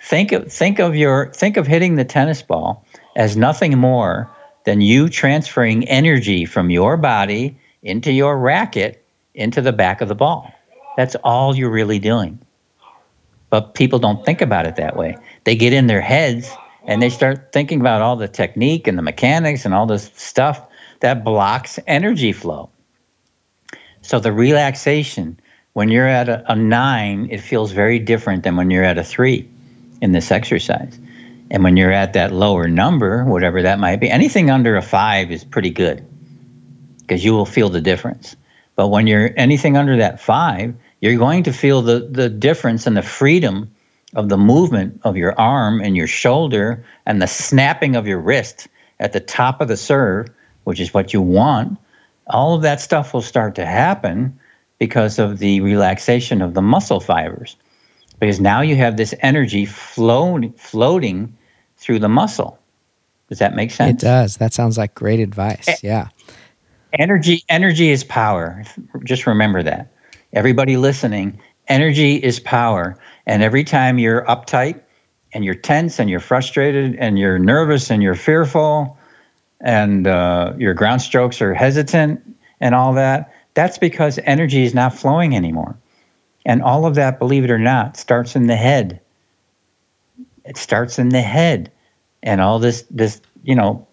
[0.00, 2.86] Think of think of your think of hitting the tennis ball
[3.16, 4.30] as nothing more
[4.64, 10.14] than you transferring energy from your body into your racket into the back of the
[10.14, 10.52] ball.
[10.96, 12.38] That's all you're really doing.
[13.52, 15.14] But people don't think about it that way.
[15.44, 16.50] They get in their heads
[16.86, 20.66] and they start thinking about all the technique and the mechanics and all this stuff
[21.00, 22.70] that blocks energy flow.
[24.00, 25.38] So the relaxation,
[25.74, 29.04] when you're at a, a nine, it feels very different than when you're at a
[29.04, 29.46] three
[30.00, 30.98] in this exercise.
[31.50, 35.30] And when you're at that lower number, whatever that might be, anything under a five
[35.30, 36.02] is pretty good
[37.00, 38.34] because you will feel the difference.
[38.76, 42.96] But when you're anything under that five, you're going to feel the, the difference and
[42.96, 43.70] the freedom
[44.14, 48.68] of the movement of your arm and your shoulder and the snapping of your wrist
[49.00, 50.28] at the top of the serve,
[50.64, 51.76] which is what you want.
[52.28, 54.38] All of that stuff will start to happen
[54.78, 57.56] because of the relaxation of the muscle fibers.
[58.20, 61.36] Because now you have this energy floating, floating
[61.78, 62.60] through the muscle.
[63.28, 64.00] Does that make sense?
[64.00, 64.36] It does.
[64.36, 65.82] That sounds like great advice.
[65.82, 66.08] Yeah.
[66.92, 68.62] Energy energy is power.
[69.02, 69.92] Just remember that.
[70.32, 72.96] Everybody listening, energy is power.
[73.26, 74.80] And every time you're uptight
[75.32, 78.96] and you're tense and you're frustrated and you're nervous and you're fearful
[79.60, 82.20] and uh, your ground strokes are hesitant
[82.60, 85.76] and all that, that's because energy is not flowing anymore.
[86.46, 89.00] And all of that, believe it or not, starts in the head.
[90.44, 91.70] It starts in the head.
[92.22, 93.86] And all this, this, you know,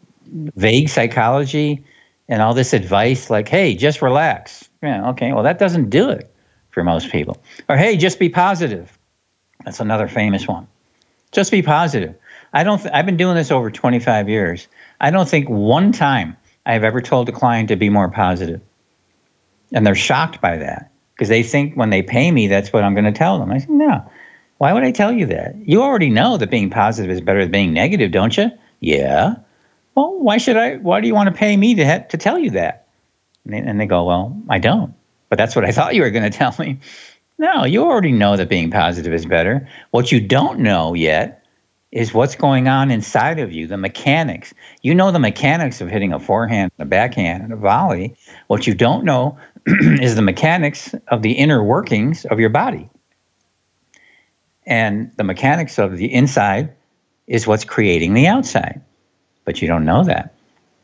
[0.55, 1.83] vague psychology
[2.27, 4.68] and all this advice like, hey, just relax.
[4.83, 5.33] Yeah, okay.
[5.33, 6.33] Well, that doesn't do it
[6.71, 7.37] for most people.
[7.67, 8.97] Or hey, just be positive.
[9.65, 10.67] That's another famous one.
[11.31, 12.15] Just be positive.
[12.53, 12.79] I don't.
[12.79, 14.67] Th- I've been doing this over 25 years.
[15.01, 18.61] I don't think one time I've ever told a client to be more positive.
[19.73, 22.93] and they're shocked by that because they think when they pay me, that's what I'm
[22.95, 23.51] going to tell them.
[23.51, 24.03] I said, no.
[24.57, 25.55] Why would I tell you that?
[25.67, 28.51] You already know that being positive is better than being negative, don't you?
[28.81, 29.35] Yeah.
[29.95, 30.77] Well, why should I?
[30.77, 32.87] Why do you want to pay me to ha- to tell you that?
[33.49, 34.93] And they, and they go, well, I don't.
[35.29, 36.79] But that's what I thought you were going to tell me.
[37.37, 39.67] No, you already know that being positive is better.
[39.91, 41.43] What you don't know yet
[41.91, 44.53] is what's going on inside of you, the mechanics.
[44.83, 48.15] You know the mechanics of hitting a forehand, a backhand, and a volley.
[48.47, 52.89] What you don't know is the mechanics of the inner workings of your body.
[54.67, 56.71] And the mechanics of the inside
[57.25, 58.81] is what's creating the outside.
[59.45, 60.35] But you don't know that.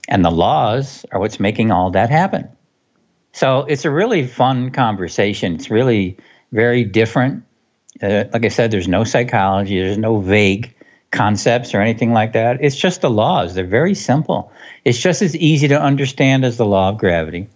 [0.08, 2.48] And the laws are what's making all that happen.
[3.36, 5.56] So it's a really fun conversation.
[5.56, 6.16] It's really
[6.54, 7.44] very different.
[8.02, 10.74] Uh, like I said, there's no psychology, there's no vague
[11.12, 12.64] concepts or anything like that.
[12.64, 13.54] It's just the laws.
[13.54, 14.54] They're very simple.
[14.86, 17.50] It's just as easy to understand as the law of gravity.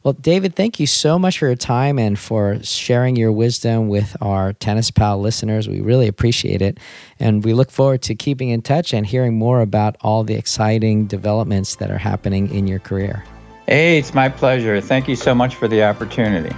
[0.02, 4.16] Well, David, thank you so much for your time and for sharing your wisdom with
[4.20, 5.68] our Tennis Pal listeners.
[5.68, 6.80] We really appreciate it.
[7.20, 11.06] And we look forward to keeping in touch and hearing more about all the exciting
[11.06, 13.22] developments that are happening in your career.
[13.66, 14.80] Hey, it's my pleasure.
[14.80, 16.54] Thank you so much for the opportunity.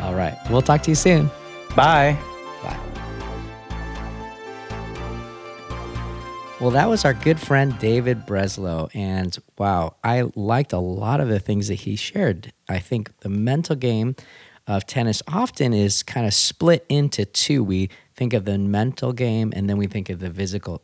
[0.00, 0.36] All right.
[0.48, 1.30] We'll talk to you soon.
[1.76, 2.18] Bye.
[2.62, 2.80] Bye.
[6.58, 8.88] Well, that was our good friend David Breslow.
[8.94, 12.52] And wow, I liked a lot of the things that he shared.
[12.68, 14.16] I think the mental game
[14.66, 17.62] of tennis often is kind of split into two.
[17.62, 20.82] We think of the mental game and then we think of the physical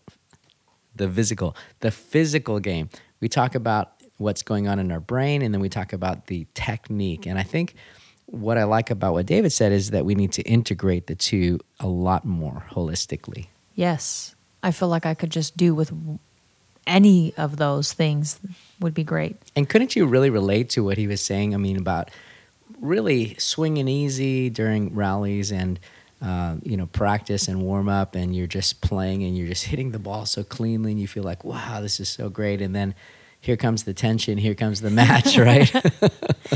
[0.95, 2.91] the physical, the physical game.
[3.21, 6.47] We talk about what's going on in our brain and then we talk about the
[6.55, 7.27] technique.
[7.27, 7.75] And I think
[8.27, 11.61] what I like about what David said is that we need to integrate the two
[11.81, 13.47] a lot more holistically.
[13.75, 14.35] Yes.
[14.63, 15.93] I feel like I could just do with
[16.87, 18.41] any of those things
[18.81, 19.37] would be great.
[19.55, 21.55] And couldn't you really relate to what he was saying?
[21.55, 22.11] I mean, about
[22.81, 25.79] really swinging easy during rallies and
[26.21, 29.93] uh, you know practice and warm up, and you're just playing and you're just hitting
[29.93, 32.61] the ball so cleanly, and you feel like, wow, this is so great.
[32.61, 32.95] And then
[33.41, 35.73] here comes the tension, here comes the match, right?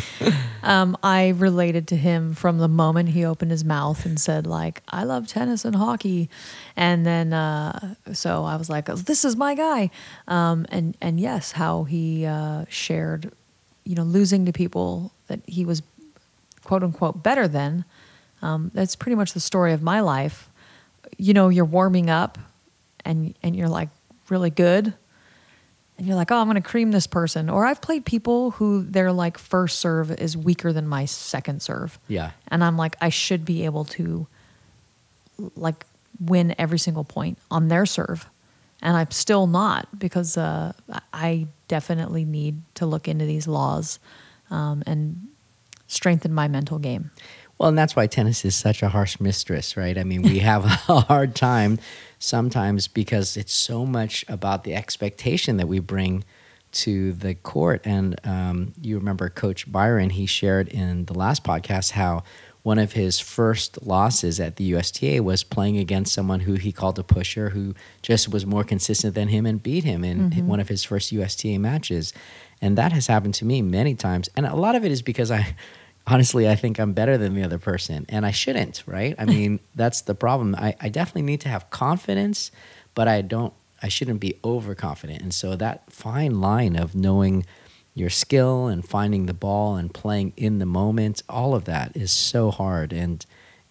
[0.62, 4.82] um, I related to him from the moment he opened his mouth and said, like,
[4.88, 6.28] I love tennis and hockey.
[6.76, 9.90] And then, uh, so I was like, this is my guy.
[10.26, 13.32] Um, and, and yes, how he uh, shared,
[13.84, 15.82] you know, losing to people that he was
[16.64, 17.84] quote unquote better than.
[18.42, 20.48] Um, that's pretty much the story of my life.
[21.16, 22.38] You know, you're warming up
[23.04, 23.88] and, and you're like
[24.28, 24.94] really good
[26.02, 27.48] and you're like, oh, I'm going to cream this person.
[27.48, 31.96] Or I've played people who their like first serve is weaker than my second serve.
[32.08, 32.32] Yeah.
[32.48, 34.26] And I'm like, I should be able to
[35.54, 35.86] like
[36.18, 38.26] win every single point on their serve.
[38.82, 40.72] And I'm still not because uh,
[41.12, 44.00] I definitely need to look into these laws
[44.50, 45.28] um, and
[45.86, 47.12] strengthen my mental game.
[47.62, 49.96] Well, and that's why tennis is such a harsh mistress, right?
[49.96, 51.78] I mean, we have a hard time
[52.18, 56.24] sometimes because it's so much about the expectation that we bring
[56.72, 57.82] to the court.
[57.84, 62.24] And um, you remember Coach Byron, he shared in the last podcast how
[62.64, 66.98] one of his first losses at the USTA was playing against someone who he called
[66.98, 70.48] a pusher who just was more consistent than him and beat him in mm-hmm.
[70.48, 72.12] one of his first USTA matches.
[72.60, 74.28] And that has happened to me many times.
[74.36, 75.54] And a lot of it is because I
[76.06, 79.14] honestly I think I'm better than the other person and I shouldn't, right?
[79.18, 80.54] I mean, that's the problem.
[80.56, 82.50] I, I definitely need to have confidence,
[82.94, 85.22] but I don't I shouldn't be overconfident.
[85.22, 87.44] And so that fine line of knowing
[87.94, 92.10] your skill and finding the ball and playing in the moment, all of that is
[92.10, 93.24] so hard and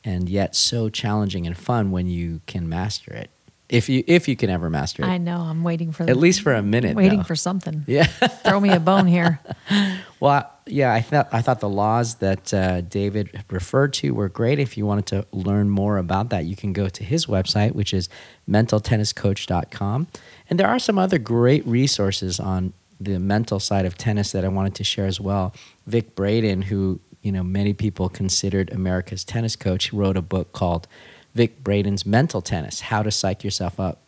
[0.03, 3.29] and yet so challenging and fun when you can master it.
[3.69, 5.07] If you if you can ever master it.
[5.07, 5.37] I know.
[5.37, 6.95] I'm waiting for at least for a minute.
[6.95, 7.23] Waiting though.
[7.23, 7.85] for something.
[7.87, 8.03] Yeah.
[8.03, 9.39] Throw me a bone here.
[10.19, 14.59] well, yeah, I thought I thought the laws that uh, David referred to were great.
[14.59, 17.93] If you wanted to learn more about that, you can go to his website, which
[17.93, 18.09] is
[18.49, 20.07] mentaltenniscoach.com.
[20.49, 24.47] And there are some other great resources on the mental side of tennis that I
[24.47, 25.53] wanted to share as well.
[25.87, 30.87] Vic Braden, who you know many people considered America's tennis coach, wrote a book called
[31.35, 33.99] Vic Braden's Mental Tennis: How to Psych Yourself Up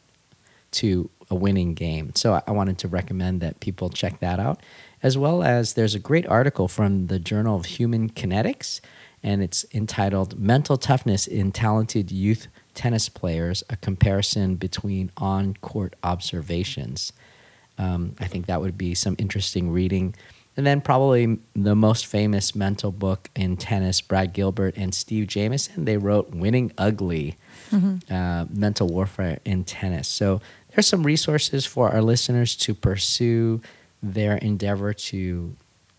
[0.71, 2.11] to a Winning Game.
[2.15, 4.61] So I wanted to recommend that people check that out,
[5.03, 8.79] as well as there's a great article from the Journal of Human Kinetics,
[9.21, 15.95] and it's entitled "Mental Toughness in Talented Youth." Tennis players, a comparison between on court
[16.03, 17.13] observations.
[17.77, 20.15] Um, I think that would be some interesting reading.
[20.55, 25.85] And then probably the most famous mental book in tennis, Brad Gilbert and Steve Jamison,
[25.85, 27.35] they wrote Winning Ugly,
[27.71, 28.13] mm-hmm.
[28.13, 30.07] uh, Mental Warfare in Tennis.
[30.07, 33.61] So there's some resources for our listeners to pursue
[34.03, 35.55] their endeavor to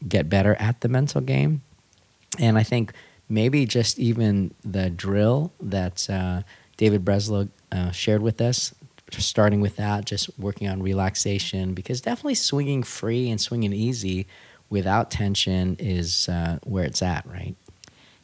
[0.07, 1.63] get better at the mental game.
[2.39, 2.93] And I think
[3.29, 6.43] maybe just even the drill that uh,
[6.77, 8.75] David Breslow uh, shared with us,
[9.11, 14.27] starting with that, just working on relaxation, because definitely swinging free and swinging easy
[14.69, 17.55] without tension is uh, where it's at, right?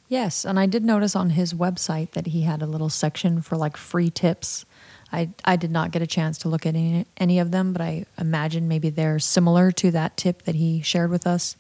[0.09, 3.57] Yes, and I did notice on his website that he had a little section for
[3.57, 4.65] like free tips.
[5.13, 7.83] I, I did not get a chance to look at any, any of them, but
[7.83, 11.57] I imagine maybe they're similar to that tip that he shared with us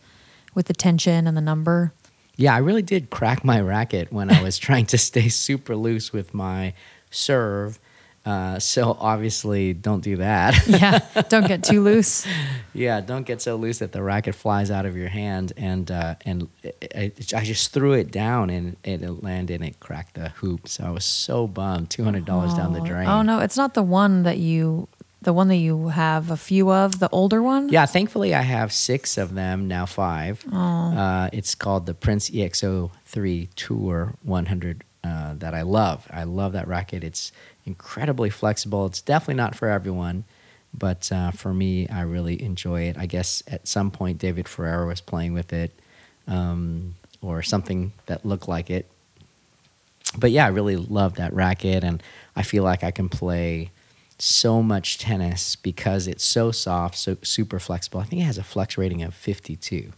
[0.55, 1.93] with the tension and the number.
[2.37, 6.13] Yeah, I really did crack my racket when I was trying to stay super loose
[6.13, 6.75] with my
[7.11, 7.79] serve
[8.25, 10.55] uh, so obviously, don't do that.
[10.67, 10.99] yeah,
[11.29, 12.27] don't get too loose.
[12.75, 15.55] yeah, don't get so loose that the racket flies out of your hand.
[15.57, 19.81] And uh, and it, it, I just threw it down and it landed and it
[19.81, 20.69] cracked the hoop.
[20.69, 21.89] So I was so bummed.
[21.91, 22.59] Two hundred dollars oh.
[22.59, 22.87] down the oh.
[22.87, 23.09] drain.
[23.09, 24.89] Oh no, it's not the one that you.
[25.23, 27.69] The one that you have a few of, the older one?
[27.69, 30.43] Yeah, thankfully I have six of them, now five.
[30.51, 30.57] Oh.
[30.57, 36.07] Uh, it's called the Prince EXO3 Tour 100 uh, that I love.
[36.11, 37.05] I love that racket.
[37.05, 37.33] It's
[37.65, 38.87] incredibly flexible.
[38.87, 40.25] It's definitely not for everyone,
[40.75, 42.97] but uh, for me, I really enjoy it.
[42.99, 45.73] I guess at some point, David Ferrero was playing with it
[46.27, 48.91] um, or something that looked like it.
[50.19, 52.03] But yeah, I really love that racket, and
[52.35, 53.71] I feel like I can play
[54.19, 58.01] so much tennis because it's so soft, so super flexible.
[58.01, 59.93] I think it has a flex rating of 52.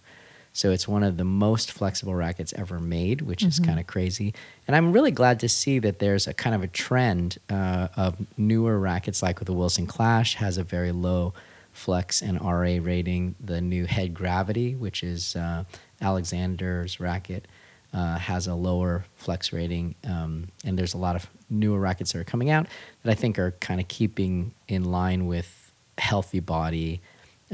[0.53, 3.49] So it's one of the most flexible rackets ever made, which mm-hmm.
[3.49, 4.35] is kind of crazy.
[4.67, 8.17] And I'm really glad to see that there's a kind of a trend uh, of
[8.37, 11.33] newer rackets, like with the Wilson Clash, has a very low
[11.73, 13.35] flex and RA rating.
[13.41, 15.65] The new Head Gravity, which is uh,
[16.03, 17.49] Alexander's racket,
[17.95, 19.95] uh, has a lower flex rating.
[20.07, 22.67] Um, and there's a lot of newer rackets that are coming out
[23.03, 27.01] that I think are kind of keeping in line with healthy body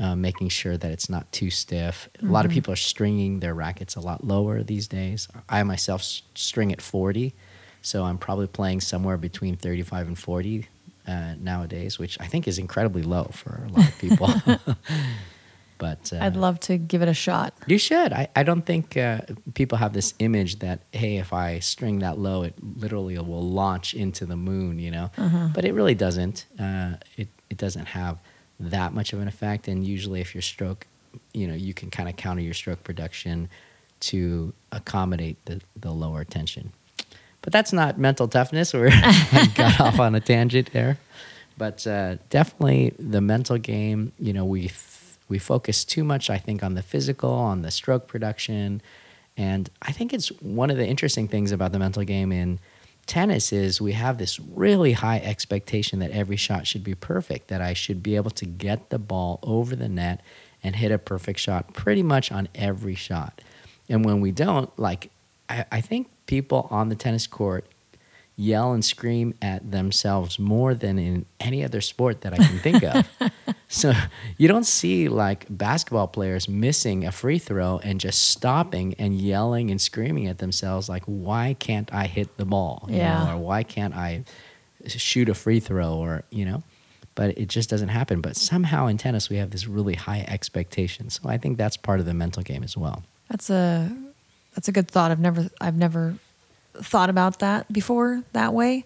[0.01, 2.09] uh, making sure that it's not too stiff.
[2.19, 2.29] Mm-hmm.
[2.29, 2.57] A lot of mm-hmm.
[2.57, 5.29] people are stringing their rackets a lot lower these days.
[5.49, 7.35] I myself string at 40,
[7.83, 10.69] so I'm probably playing somewhere between 35 and 40
[11.07, 14.31] uh, nowadays, which I think is incredibly low for a lot of people.
[15.79, 17.55] but uh, I'd love to give it a shot.
[17.67, 18.13] You should.
[18.13, 19.23] I, I don't think uh,
[19.55, 23.95] people have this image that hey, if I string that low, it literally will launch
[23.95, 25.11] into the moon, you know.
[25.17, 25.49] Uh-huh.
[25.55, 26.47] But it really doesn't.
[26.59, 28.19] Uh, it it doesn't have
[28.61, 29.69] that much of an effect.
[29.69, 30.87] And usually, if your stroke,
[31.33, 33.49] you know, you can kind of counter your stroke production
[34.01, 36.73] to accommodate the, the lower tension.
[37.43, 38.75] But that's not mental toughness.
[38.75, 40.99] Or I got off on a tangent there.
[41.57, 44.13] But uh, definitely the mental game.
[44.19, 47.71] You know, we f- we focus too much, I think, on the physical, on the
[47.71, 48.81] stroke production,
[49.37, 52.59] and I think it's one of the interesting things about the mental game in
[53.09, 57.61] tennis is we have this really high expectation that every shot should be perfect, that
[57.61, 60.21] I should be able to get the ball over the net
[60.63, 63.41] and hit a perfect shot pretty much on every shot.
[63.89, 65.11] And when we don't, like,
[65.49, 67.67] I, I think people on the tennis court
[68.41, 72.85] yell and scream at themselves more than in any other sport that I can think
[72.85, 73.05] of.
[73.69, 73.93] so
[74.37, 79.73] you don't see like basketball players missing a free throw and just stopping and yelling
[79.73, 82.87] and screaming at themselves like, why can't I hit the ball?
[82.89, 83.25] You Yeah.
[83.25, 84.23] Know, or why can't I
[84.87, 85.95] shoot a free throw?
[85.95, 86.63] Or, you know,
[87.17, 88.21] but it just doesn't happen.
[88.21, 91.11] But somehow in tennis, we have this really high expectation.
[91.11, 93.03] So I think that's part of the mental game as well.
[93.29, 93.91] That's a
[94.55, 95.11] that's a good thought.
[95.11, 96.15] I've never I've never
[96.83, 98.85] thought about that before that way,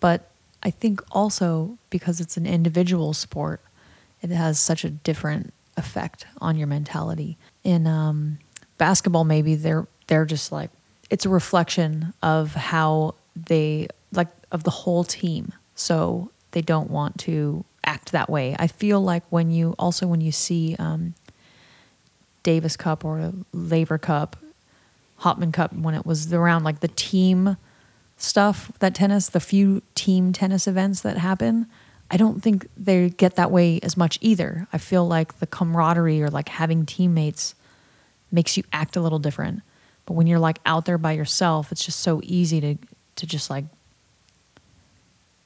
[0.00, 0.30] but
[0.62, 3.60] I think also because it's an individual sport,
[4.22, 7.38] it has such a different effect on your mentality.
[7.64, 8.38] In um,
[8.78, 10.70] basketball, maybe they're they're just like
[11.08, 15.52] it's a reflection of how they like of the whole team.
[15.74, 18.54] So they don't want to act that way.
[18.58, 21.14] I feel like when you also when you see um,
[22.42, 24.36] Davis Cup or Laver Cup,
[25.20, 27.56] Hopman Cup when it was around like the team
[28.16, 31.66] stuff that tennis, the few team tennis events that happen,
[32.10, 34.66] I don't think they get that way as much either.
[34.72, 37.54] I feel like the camaraderie or like having teammates
[38.32, 39.62] makes you act a little different.
[40.06, 42.76] But when you're like out there by yourself, it's just so easy to
[43.16, 43.64] to just like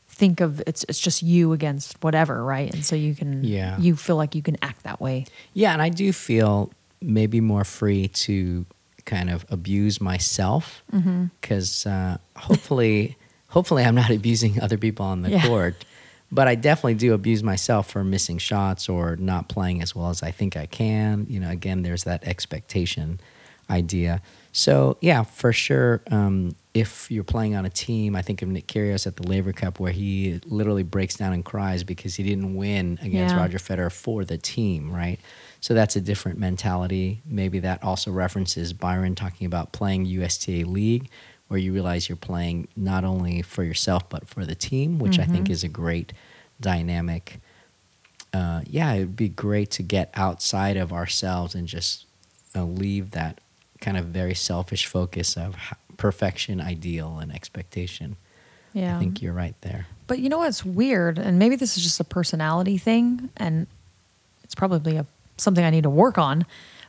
[0.09, 2.72] think of it's it's just you against whatever, right?
[2.72, 3.79] And so you can Yeah.
[3.79, 5.27] you feel like you can act that way.
[5.53, 6.70] Yeah, and I do feel
[7.03, 8.64] maybe more free to
[9.05, 10.82] kind of abuse myself
[11.40, 13.16] because uh, hopefully,
[13.48, 15.46] hopefully, I'm not abusing other people on the Yeah.
[15.46, 15.84] court.
[16.32, 20.20] But I definitely do abuse myself for missing shots or not playing as well as
[20.22, 21.26] I think I can.
[21.28, 23.20] You know, again, there's that expectation
[23.70, 24.20] idea.
[24.50, 26.02] So yeah, for sure.
[26.11, 29.52] Um, if you're playing on a team, I think of Nick Kyrgios at the Laver
[29.52, 33.40] Cup where he literally breaks down and cries because he didn't win against Yeah.
[33.40, 35.20] Roger Federer for the team, right?
[35.64, 37.22] So that's a different mentality.
[37.24, 41.08] Maybe that also references Byron talking about playing USTA League,
[41.48, 45.24] where you realize you're playing not only for yourself but for the team, which I
[45.24, 46.12] think is a great
[46.60, 47.40] dynamic.
[48.34, 52.04] Uh, yeah, it would be great to get outside of ourselves and just
[52.54, 53.40] uh, leave that
[53.80, 55.56] kind of very selfish focus of
[55.96, 58.16] perfection, ideal, and expectation.
[58.74, 58.96] Yeah.
[58.96, 59.86] I think you're right there.
[60.08, 63.66] But you know what's weird, and maybe this is just a personality thing, and
[64.42, 65.06] it's probably a
[65.37, 66.45] something I need to work on.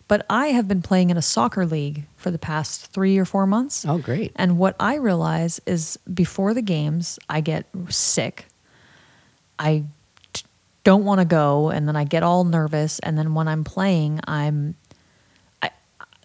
[0.08, 3.48] But I have been playing in a soccer league for the past three or four
[3.48, 3.86] months.
[3.88, 4.32] Oh, great.
[4.36, 8.46] And what I realize is before the games, I get sick.
[9.58, 9.86] I
[10.34, 10.44] t-
[10.84, 13.00] don't want to go, and then I get all nervous.
[13.00, 14.76] And then when I'm playing, I'm
[15.64, 15.72] I,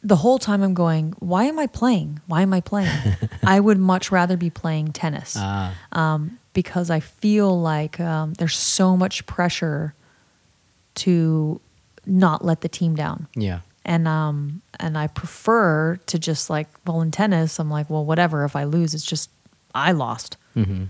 [0.03, 2.21] the whole time I'm going, why am I playing?
[2.27, 2.91] Why am I playing?
[3.43, 8.57] I would much rather be playing tennis Ah, um, because I feel like um, there's
[8.59, 9.95] so much pressure
[10.97, 11.63] to
[12.11, 13.27] not let the team down.
[13.35, 13.61] yeah.
[13.85, 18.45] And um and I prefer to just like well in tennis I'm like well whatever
[18.45, 19.31] if I lose it's just
[19.75, 20.37] I lost.
[20.55, 20.85] hmm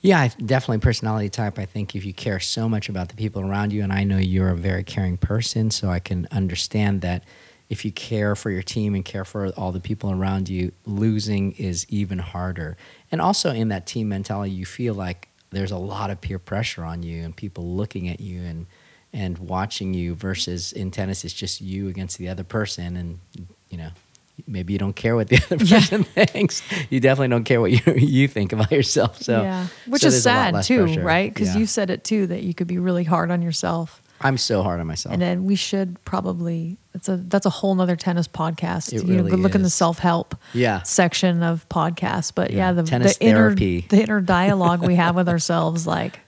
[0.00, 1.58] Yeah, I- definitely personality type.
[1.58, 4.16] I think if you care so much about the people around you, and I know
[4.16, 7.22] you're a very caring person, so I can understand that
[7.68, 11.52] if you care for your team and care for all the people around you, losing
[11.52, 12.76] is even harder.
[13.12, 16.82] And also in that team mentality, you feel like there's a lot of peer pressure
[16.84, 18.66] on you and people looking at you and
[19.12, 23.18] and watching you versus in tennis it's just you against the other person and
[23.68, 23.90] you know
[24.46, 27.80] maybe you don't care what the other person thinks you definitely don't care what you
[27.96, 29.66] you think about yourself so yeah.
[29.86, 31.02] Which so is there's a lot sad too, pressure.
[31.04, 31.34] right?
[31.34, 31.58] Cuz Yeah.
[31.58, 34.00] you said it too that you could be really hard on yourself.
[34.22, 37.74] i'm so hard on myself And then we should probably that's a that's a whole
[37.74, 38.92] nother tennis podcast.
[38.92, 40.82] It you really go look in the self help Yeah.
[40.82, 42.32] section of podcasts.
[42.34, 42.72] But yeah, Yeah.
[42.72, 46.20] the, Tennis the inner the inner dialogue we have with ourselves like is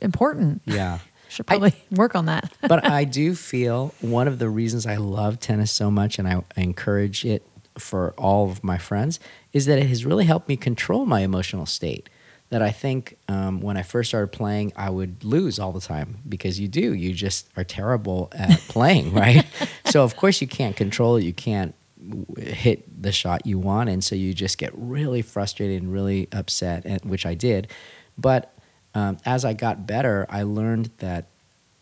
[0.00, 0.62] important.
[0.64, 2.52] yeah Should I- probably work on that.
[2.68, 6.42] but I do feel one of the reasons I love tennis so much and I,
[6.56, 7.46] I encourage it
[7.78, 9.20] for all of my friends
[9.52, 12.08] is that it has really helped me control my emotional state.
[12.50, 16.18] That I think um, when I first started playing, I would lose all the time
[16.28, 16.94] because you do.
[16.94, 19.44] You just are terrible at playing, right?
[19.86, 21.24] so, of course, you can't control it.
[21.24, 21.74] You can't
[22.38, 23.90] hit the shot you want.
[23.90, 27.66] And so you just get really frustrated and really upset, and, which I did.
[28.16, 28.55] But
[28.96, 31.26] um, as I got better, I learned that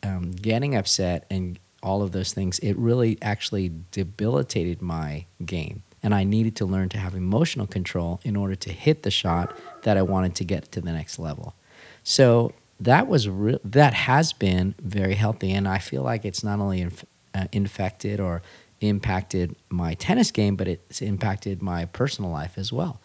[0.03, 5.85] um, getting upset and all of those things, it really actually debilitated my game.
[6.03, 9.57] And I needed to learn to have emotional control in order to hit the shot
[9.83, 11.55] that I wanted to get to the next level.
[12.03, 16.59] So that was re- that has been very healthy, and I feel like it's not
[16.59, 18.43] only inf- uh, infected or
[18.81, 23.01] impacted my tennis game, but it's impacted my personal life as well.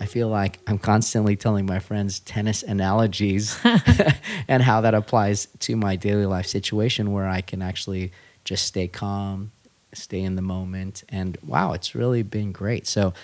[0.00, 3.58] I feel like I'm constantly telling my friends tennis analogies
[4.48, 8.12] and how that applies to my daily life situation where I can actually
[8.44, 9.52] just stay calm,
[9.92, 11.04] stay in the moment.
[11.08, 12.86] And wow, it's really been great.
[12.86, 13.14] So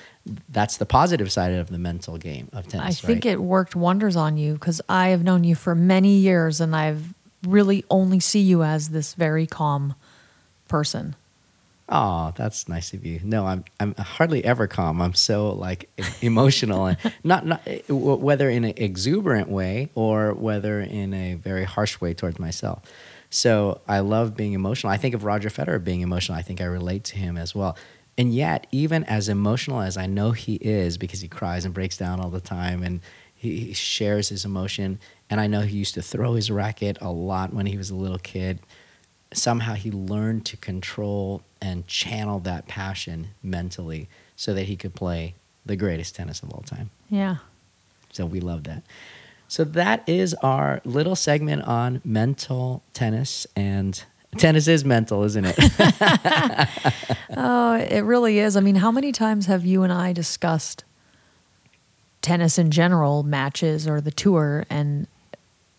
[0.48, 3.02] that's the positive side of the mental game of tennis.
[3.02, 3.32] I think right?
[3.32, 7.14] it worked wonders on you because I have known you for many years and I've
[7.46, 9.94] really only see you as this very calm
[10.68, 11.16] person.
[11.92, 13.20] Oh, that's nice of you.
[13.24, 15.02] No, I'm I'm hardly ever calm.
[15.02, 15.90] I'm so like
[16.22, 21.64] emotional and not not eh, whether in an exuberant way or whether in a very
[21.64, 22.82] harsh way towards myself.
[23.28, 24.92] So I love being emotional.
[24.92, 26.38] I think of Roger Federer being emotional.
[26.38, 27.76] I think I relate to him as well.
[28.16, 31.96] And yet, even as emotional as I know he is, because he cries and breaks
[31.96, 33.00] down all the time, and
[33.34, 34.98] he, he shares his emotion,
[35.30, 37.94] and I know he used to throw his racket a lot when he was a
[37.94, 38.60] little kid
[39.32, 45.34] somehow he learned to control and channel that passion mentally so that he could play
[45.66, 46.90] the greatest tennis of all time.
[47.08, 47.36] Yeah.
[48.12, 48.82] So we love that.
[49.48, 54.02] So that is our little segment on mental tennis and
[54.38, 55.58] tennis is mental, isn't it?
[57.36, 58.56] Oh, it really is.
[58.56, 60.84] I mean, how many times have you and I discussed
[62.22, 65.06] tennis in general, matches or the tour, and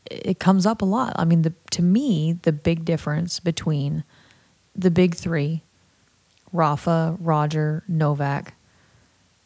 [0.10, 1.14] it comes up a lot.
[1.16, 4.04] I mean, the, to me, the big difference between
[4.76, 5.62] the big three,
[6.54, 8.54] Rafa, Roger, Novak,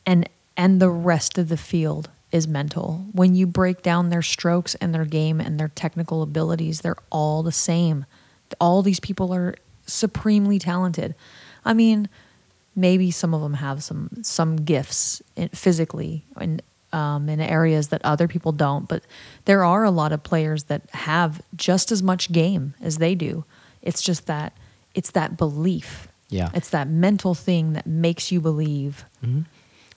[0.06, 3.06] and and the rest of the field is mental.
[3.12, 7.44] When you break down their strokes and their game and their technical abilities, they're all
[7.44, 8.06] the same.
[8.60, 11.16] All these people are supremely talented.
[11.64, 12.10] I mean,
[12.76, 15.22] maybe some of them have some some gifts
[15.54, 19.04] physically and um, in areas that other people don't, but
[19.46, 23.44] there are a lot of players that have just as much game as they do.
[23.82, 24.54] It's just that
[24.94, 26.08] it's that belief.
[26.36, 26.50] Yeah.
[26.54, 29.06] It's that mental thing that makes you believe.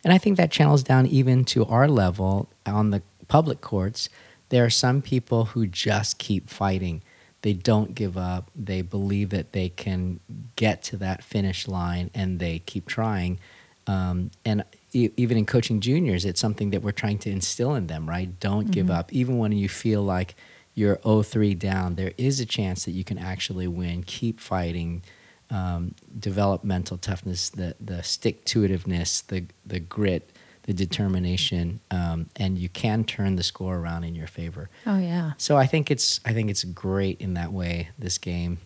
[0.04, 4.08] And I think that channels down even to our level on the public courts.
[4.48, 7.02] There are some people who just keep fighting.
[7.42, 8.50] They don't give up.
[8.54, 10.20] They believe that they can
[10.56, 13.38] get to that finish line and they keep trying.
[13.86, 17.86] Um, and e- even in coaching juniors, it's something that we're trying to instill in
[17.88, 18.38] them, right?
[18.40, 19.12] Don't give up.
[19.12, 20.34] Even when you feel like
[20.74, 24.04] you're 0 down, there is a chance that you can actually win.
[24.04, 25.02] Keep fighting
[25.50, 30.30] um, develop mental toughness, the the stick to itiveness, the the grit,
[30.64, 34.68] the determination, um, and you can turn the score around in your favor.
[34.86, 35.32] Oh yeah.
[35.38, 37.88] So I think it's I think it's great in that way.
[37.98, 38.58] This game,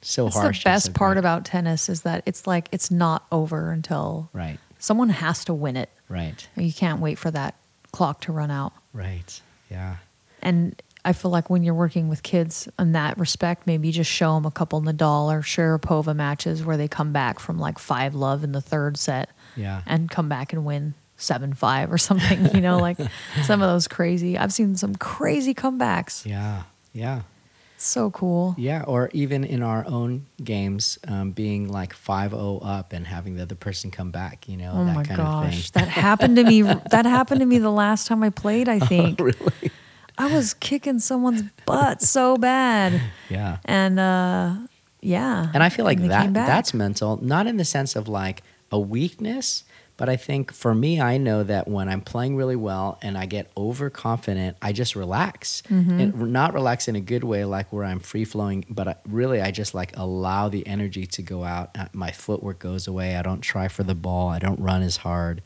[0.00, 0.64] so That's harsh.
[0.64, 4.58] the best so part about tennis is that it's like it's not over until right,
[4.78, 5.90] someone has to win it.
[6.08, 7.54] right, You can't wait for that
[7.92, 8.72] clock to run out.
[8.92, 9.40] right.
[9.70, 9.96] Yeah,
[10.42, 14.34] And I feel like when you're working with kids in that respect, maybe just show
[14.34, 18.42] them a couple Nadal or Sharapova matches where they come back from like five love
[18.42, 19.82] in the third set yeah.
[19.86, 22.54] and come back and win seven five or something.
[22.54, 22.96] You know, like
[23.44, 24.38] some of those crazy.
[24.38, 26.24] I've seen some crazy comebacks.
[26.24, 27.22] yeah, yeah.
[27.76, 28.54] So cool.
[28.56, 33.42] Yeah, or even in our own games, um, being like 5-0 up and having the
[33.42, 35.82] other person come back, you know, Oh that my kind of gosh, thing.
[35.82, 36.62] that happened to me.
[36.62, 38.68] That happened to me the last time I played.
[38.70, 39.70] I think Oh, really?
[40.18, 43.00] I was kicking someone's butt so bad,
[43.30, 43.58] Yeah.
[43.64, 44.54] and uh,
[45.00, 48.78] yeah, And I feel like that that's mental, not in the sense of like a
[48.78, 49.64] weakness,
[49.96, 53.26] but I think for me, I know that when I'm playing really well and I
[53.26, 55.62] get overconfident, I just relax.
[55.70, 56.00] Mm-hmm.
[56.00, 59.40] And not relax in a good way, like where I'm free flowing, but I, really
[59.40, 61.70] I just like allow the energy to go out.
[61.78, 63.14] Uh, My footwork goes away.
[63.16, 64.28] I don't try for the ball.
[64.30, 65.42] I don't run as hard.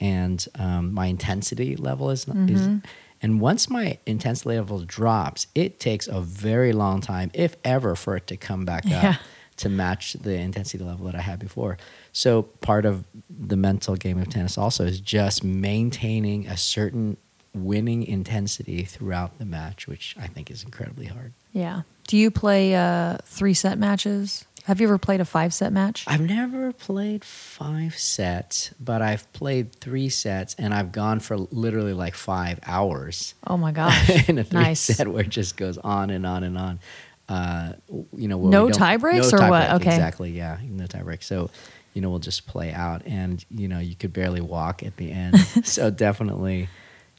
[0.00, 2.78] And um, my intensity level is, is Mm-hmm.
[3.22, 8.16] And once my intensity level drops, it takes a very long time, if ever, for
[8.16, 9.10] it to come back Yeah.
[9.10, 9.16] up
[9.58, 11.76] to match the intensity level that I had before.
[12.12, 17.16] So part of the mental game of tennis also is just maintaining a certain
[17.54, 21.34] winning intensity throughout the match, which I think is incredibly hard.
[21.52, 21.82] Yeah.
[22.08, 24.46] Do you play uh, three set matches?
[24.66, 26.04] Have you ever played a five set match?
[26.06, 31.92] I've never played five sets, but I've played three sets and I've gone for literally
[31.94, 33.34] like five hours.
[33.46, 34.28] Oh my gosh.
[34.28, 34.80] in a three nice.
[34.80, 36.80] set where it just goes on and on and on.
[37.28, 37.72] Uh,
[38.16, 39.68] you know, No tie breaks no or tie what?
[39.70, 39.94] break, Okay.
[39.96, 40.30] exactly.
[40.30, 41.22] Yeah, no tie break.
[41.22, 41.50] So,
[41.94, 45.10] you know, we'll just play out, and you know, you could barely walk at the
[45.12, 45.38] end.
[45.64, 46.68] so definitely,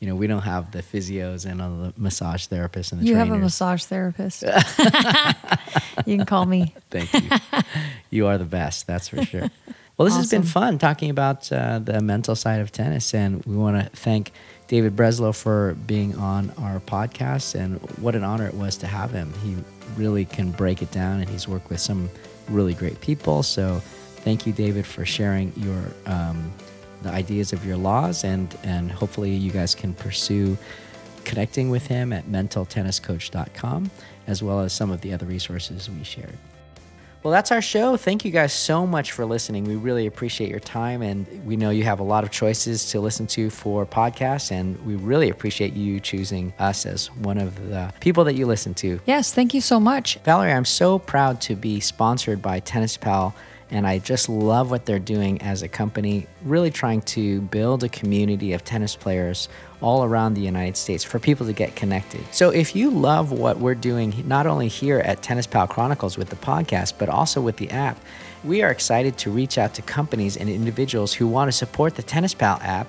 [0.03, 3.07] you know, we don't have the physios and all the massage therapists and the training.
[3.07, 3.27] You trainers.
[3.29, 4.43] have a massage therapist.
[6.05, 6.75] you can call me.
[6.91, 7.29] Thank you.
[8.09, 9.49] you are the best, that's for sure.
[9.95, 13.55] Well, this has been fun talking about uh, the mental side of tennis, and we
[13.55, 14.31] want to thank
[14.67, 17.53] David Breslow for being on our podcast.
[17.53, 19.31] And what an honor it was to have him.
[19.43, 19.55] He
[19.95, 22.09] really can break it down, and he's worked with some
[22.49, 23.43] really great people.
[23.43, 23.83] So,
[24.25, 26.51] thank you, David, for sharing your um,
[27.03, 30.57] the ideas of your laws, and and hopefully you guys can pursue
[31.23, 33.91] connecting with him at mentaltenniscoach.com,
[34.27, 36.37] as well as some of the other resources we shared.
[37.23, 37.95] Well, that's our show.
[37.95, 39.63] Thank you guys so much for listening.
[39.63, 42.99] We really appreciate your time, and we know you have a lot of choices to
[42.99, 47.93] listen to for podcasts, and we really appreciate you choosing us as one of the
[48.01, 48.99] people that you listen to.
[49.05, 50.19] Yes, thank you so much.
[50.25, 53.33] Valerie, I'm so proud to be sponsored by Tennis Pal
[53.73, 57.89] and I just love what they're doing as a company, really trying to build a
[57.89, 59.49] community of tennis players
[59.81, 62.23] all around the United States for people to get connected.
[62.31, 66.29] So if you love what we're doing, not only here at Tennis Pal Chronicles with
[66.29, 67.97] the podcast, but also with the app,
[68.43, 72.03] we are excited to reach out to companies and individuals who want to support the
[72.03, 72.87] Tennis Pal app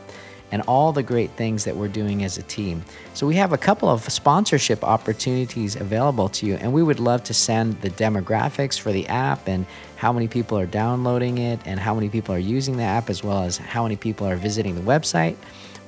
[0.55, 2.85] and all the great things that we're doing as a team.
[3.13, 7.25] So, we have a couple of sponsorship opportunities available to you, and we would love
[7.25, 11.81] to send the demographics for the app and how many people are downloading it and
[11.81, 14.77] how many people are using the app, as well as how many people are visiting
[14.77, 15.35] the website.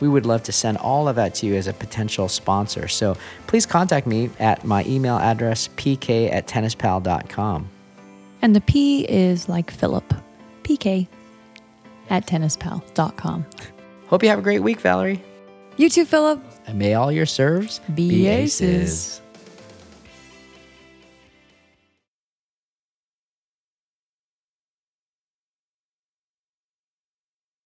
[0.00, 2.88] We would love to send all of that to you as a potential sponsor.
[2.88, 7.68] So, please contact me at my email address, pk at tennispal.com.
[8.42, 10.12] And the P is like Philip,
[10.64, 11.06] pk
[12.10, 13.46] at tennispal.com.
[14.08, 15.22] Hope you have a great week, Valerie.
[15.76, 16.40] You too, Philip.
[16.66, 19.20] And may all your serves Be aces.